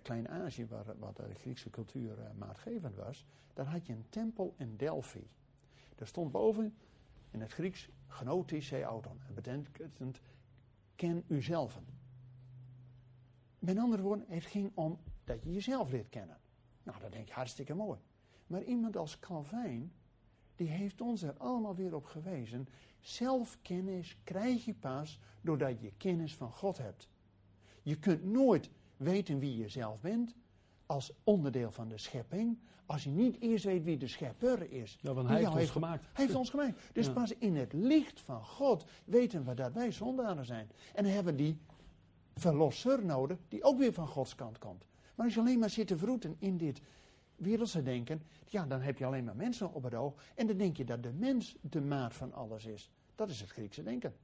Klein-Azië, 0.02 0.66
waar, 0.66 0.98
waar 0.98 1.14
de 1.14 1.34
Griekse 1.34 1.70
cultuur 1.70 2.18
eh, 2.18 2.30
maatgevend 2.38 2.96
was, 2.96 3.26
daar 3.52 3.66
had 3.66 3.86
je 3.86 3.92
een 3.92 4.06
tempel 4.08 4.54
in 4.56 4.76
Delphi. 4.76 5.28
Daar 5.94 6.06
stond 6.06 6.32
boven 6.32 6.74
in 7.30 7.40
het 7.40 7.52
Grieks 7.52 7.88
genotische 8.06 8.82
auton. 8.82 9.20
Dat 9.26 9.34
betekent 9.34 10.20
ken 10.94 11.24
uzelf. 11.26 11.80
Met 13.58 13.78
andere 13.78 14.02
woorden, 14.02 14.26
het 14.28 14.44
ging 14.44 14.70
om 14.74 14.98
dat 15.24 15.42
je 15.42 15.52
jezelf 15.52 15.90
leert 15.90 16.08
kennen. 16.08 16.38
Nou, 16.82 17.00
dat 17.00 17.12
denk 17.12 17.28
je 17.28 17.34
hartstikke 17.34 17.74
mooi. 17.74 17.98
Maar 18.46 18.62
iemand 18.62 18.96
als 18.96 19.18
Calvijn, 19.18 19.92
die 20.56 20.68
heeft 20.68 21.00
ons 21.00 21.22
er 21.22 21.36
allemaal 21.36 21.74
weer 21.74 21.94
op 21.94 22.04
gewezen. 22.04 22.68
Zelfkennis 23.00 24.16
krijg 24.24 24.64
je 24.64 24.74
pas 24.74 25.20
doordat 25.40 25.80
je 25.80 25.92
kennis 25.96 26.34
van 26.34 26.52
God 26.52 26.78
hebt. 26.78 27.08
Je 27.82 27.96
kunt 27.96 28.24
nooit 28.24 28.70
weten 28.96 29.38
wie 29.38 29.56
je 29.56 29.68
zelf 29.68 30.00
bent 30.00 30.34
als 30.86 31.12
onderdeel 31.24 31.70
van 31.72 31.88
de 31.88 31.98
schepping, 31.98 32.58
als 32.86 33.04
je 33.04 33.10
niet 33.10 33.40
eerst 33.40 33.64
weet 33.64 33.84
wie 33.84 33.96
de 33.96 34.06
schepper 34.08 34.72
is. 34.72 34.98
Ja, 35.00 35.14
want 35.14 35.28
hij 35.28 35.38
heeft 35.38 35.54
ons 35.54 35.70
gemaakt. 35.70 36.04
Hij 36.12 36.24
heeft 36.24 36.36
ons 36.36 36.50
gemaakt. 36.50 36.80
Dus 36.92 37.06
Ja. 37.06 37.12
pas 37.12 37.34
in 37.38 37.56
het 37.56 37.72
licht 37.72 38.20
van 38.20 38.44
God 38.44 38.84
weten 39.04 39.44
we 39.44 39.54
dat 39.54 39.72
wij 39.72 39.92
zondaren 39.92 40.44
zijn. 40.44 40.70
En 40.94 41.02
dan 41.04 41.12
hebben 41.12 41.36
we 41.36 41.42
die 41.42 41.58
verlosser 42.34 43.04
nodig, 43.04 43.38
die 43.48 43.62
ook 43.62 43.78
weer 43.78 43.92
van 43.92 44.06
Gods 44.06 44.34
kant 44.34 44.58
komt. 44.58 44.86
Maar 45.14 45.24
als 45.26 45.34
je 45.34 45.40
alleen 45.40 45.58
maar 45.58 45.70
zit 45.70 45.86
te 45.86 45.98
vroeten 45.98 46.36
in 46.38 46.56
dit 46.56 46.80
wereldse 47.36 47.82
denken, 47.82 48.22
ja, 48.46 48.66
dan 48.66 48.80
heb 48.80 48.98
je 48.98 49.06
alleen 49.06 49.24
maar 49.24 49.36
mensen 49.36 49.72
op 49.72 49.82
het 49.82 49.94
oog. 49.94 50.14
En 50.34 50.46
dan 50.46 50.56
denk 50.56 50.76
je 50.76 50.84
dat 50.84 51.02
de 51.02 51.12
mens 51.12 51.56
de 51.60 51.80
maat 51.80 52.14
van 52.14 52.32
alles 52.32 52.66
is. 52.66 52.90
Dat 53.14 53.28
is 53.28 53.40
het 53.40 53.50
Griekse 53.50 53.82
denken. 53.82 54.14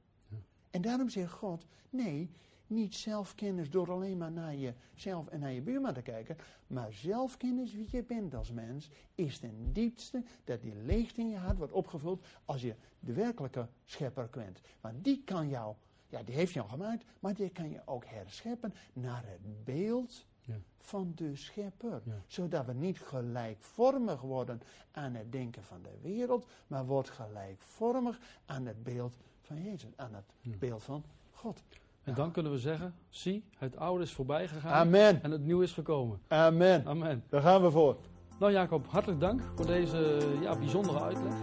En 0.69 0.81
daarom 0.81 1.09
zegt 1.09 1.31
God, 1.31 1.65
nee, 1.89 2.29
niet 2.69 2.95
zelfkennis 2.95 3.69
door 3.69 3.91
alleen 3.91 4.17
maar 4.17 4.31
naar 4.31 4.55
jezelf 4.55 5.27
en 5.27 5.39
naar 5.39 5.51
je 5.51 5.61
buurman 5.61 5.93
te 5.93 6.01
kijken, 6.01 6.37
maar 6.67 6.93
zelfkennis 6.93 7.73
wie 7.73 7.87
je 7.91 8.03
bent 8.03 8.35
als 8.35 8.51
mens, 8.51 8.89
is 9.15 9.39
ten 9.39 9.73
diepste 9.73 10.23
dat 10.43 10.61
die 10.61 10.75
leegte 10.75 11.21
in 11.21 11.29
je 11.29 11.37
hart 11.37 11.57
wordt 11.57 11.73
opgevuld 11.73 12.25
als 12.45 12.61
je 12.61 12.75
de 12.99 13.13
werkelijke 13.13 13.67
schepper 13.85 14.27
kent. 14.27 14.61
Want 14.81 15.03
die 15.03 15.21
kan 15.25 15.49
jou, 15.49 15.75
ja, 16.09 16.23
die 16.23 16.35
heeft 16.35 16.53
jou 16.53 16.69
gemaakt, 16.69 17.05
maar 17.19 17.33
die 17.33 17.49
kan 17.49 17.69
je 17.69 17.81
ook 17.85 18.05
herscheppen 18.05 18.73
naar 18.93 19.23
het 19.25 19.63
beeld 19.63 20.25
Ja. 20.41 20.55
van 20.77 21.11
de 21.15 21.35
schepper. 21.35 22.01
Ja. 22.05 22.21
Zodat 22.27 22.65
we 22.65 22.73
niet 22.73 22.99
gelijkvormig 22.99 24.21
worden 24.21 24.61
aan 24.91 25.13
het 25.13 25.31
denken 25.31 25.63
van 25.63 25.81
de 25.81 25.97
wereld, 26.01 26.47
maar 26.67 26.85
wordt 26.85 27.09
gelijkvormig 27.09 28.19
aan 28.45 28.65
het 28.65 28.83
beeld 28.83 29.17
van 29.41 29.63
Jezus, 29.63 29.91
aan 29.95 30.13
het 30.13 30.25
Ja. 30.41 30.55
beeld 30.57 30.83
van 30.83 31.03
God. 31.31 31.63
En 32.07 32.13
dan 32.13 32.31
kunnen 32.31 32.51
we 32.51 32.57
zeggen, 32.57 32.93
zie, 33.09 33.43
het 33.57 33.77
oude 33.77 34.03
is 34.03 34.11
voorbij 34.11 34.47
gegaan 34.47 34.71
Amen. 34.71 35.23
en 35.23 35.31
het 35.31 35.45
nieuwe 35.45 35.63
is 35.63 35.71
gekomen. 35.71 36.19
Amen. 36.27 36.85
Amen. 36.85 37.23
Daar 37.29 37.41
gaan 37.41 37.61
we 37.61 37.71
voor. 37.71 37.97
Nou 38.39 38.51
Jacob, 38.51 38.85
hartelijk 38.89 39.19
dank 39.19 39.41
voor 39.55 39.65
deze 39.65 40.17
ja, 40.41 40.55
bijzondere 40.55 40.99
uitleg. 40.99 41.33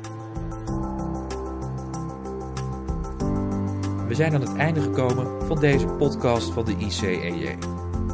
We 4.08 4.14
zijn 4.14 4.34
aan 4.34 4.40
het 4.40 4.56
einde 4.56 4.80
gekomen 4.80 5.46
van 5.46 5.60
deze 5.60 5.86
podcast 5.86 6.52
van 6.52 6.64
de 6.64 6.76
ICEJ. 6.76 7.58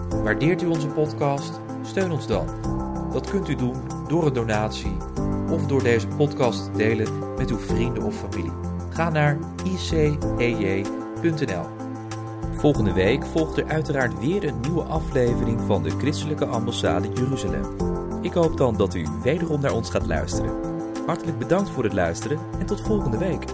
Waardeert 0.09 0.63
u 0.63 0.67
onze 0.67 0.89
podcast? 0.89 1.61
Steun 1.83 2.11
ons 2.11 2.27
dan. 2.27 2.47
Dat 3.13 3.31
kunt 3.31 3.49
u 3.49 3.55
doen 3.55 3.77
door 4.09 4.27
een 4.27 4.33
donatie 4.33 4.97
of 5.51 5.67
door 5.67 5.83
deze 5.83 6.09
podcast 6.09 6.65
te 6.65 6.79
delen 6.79 7.35
met 7.37 7.51
uw 7.51 7.59
vrienden 7.59 8.03
of 8.03 8.15
familie. 8.15 8.53
Ga 8.91 9.11
naar 9.11 9.39
icej.nl. 9.65 10.69
Volgende 12.61 12.93
week 12.93 13.27
volgt 13.27 13.57
er 13.57 13.69
uiteraard 13.69 14.19
weer 14.19 14.45
een 14.45 14.61
nieuwe 14.61 14.83
aflevering 14.83 15.61
van 15.67 15.83
de 15.83 15.91
Christelijke 15.91 16.45
Ambassade 16.45 17.09
Jeruzalem. 17.15 17.65
Ik 18.23 18.33
hoop 18.33 18.57
dan 18.57 18.77
dat 18.77 18.95
u 18.95 19.07
wederom 19.23 19.61
naar 19.61 19.73
ons 19.73 19.91
gaat 19.91 20.07
luisteren. 20.07 20.53
Hartelijk 21.07 21.39
bedankt 21.39 21.71
voor 21.71 21.85
het 21.85 21.93
luisteren 21.93 22.39
en 22.59 22.67
tot 22.67 22.81
volgende 22.81 23.19
week. 23.19 23.45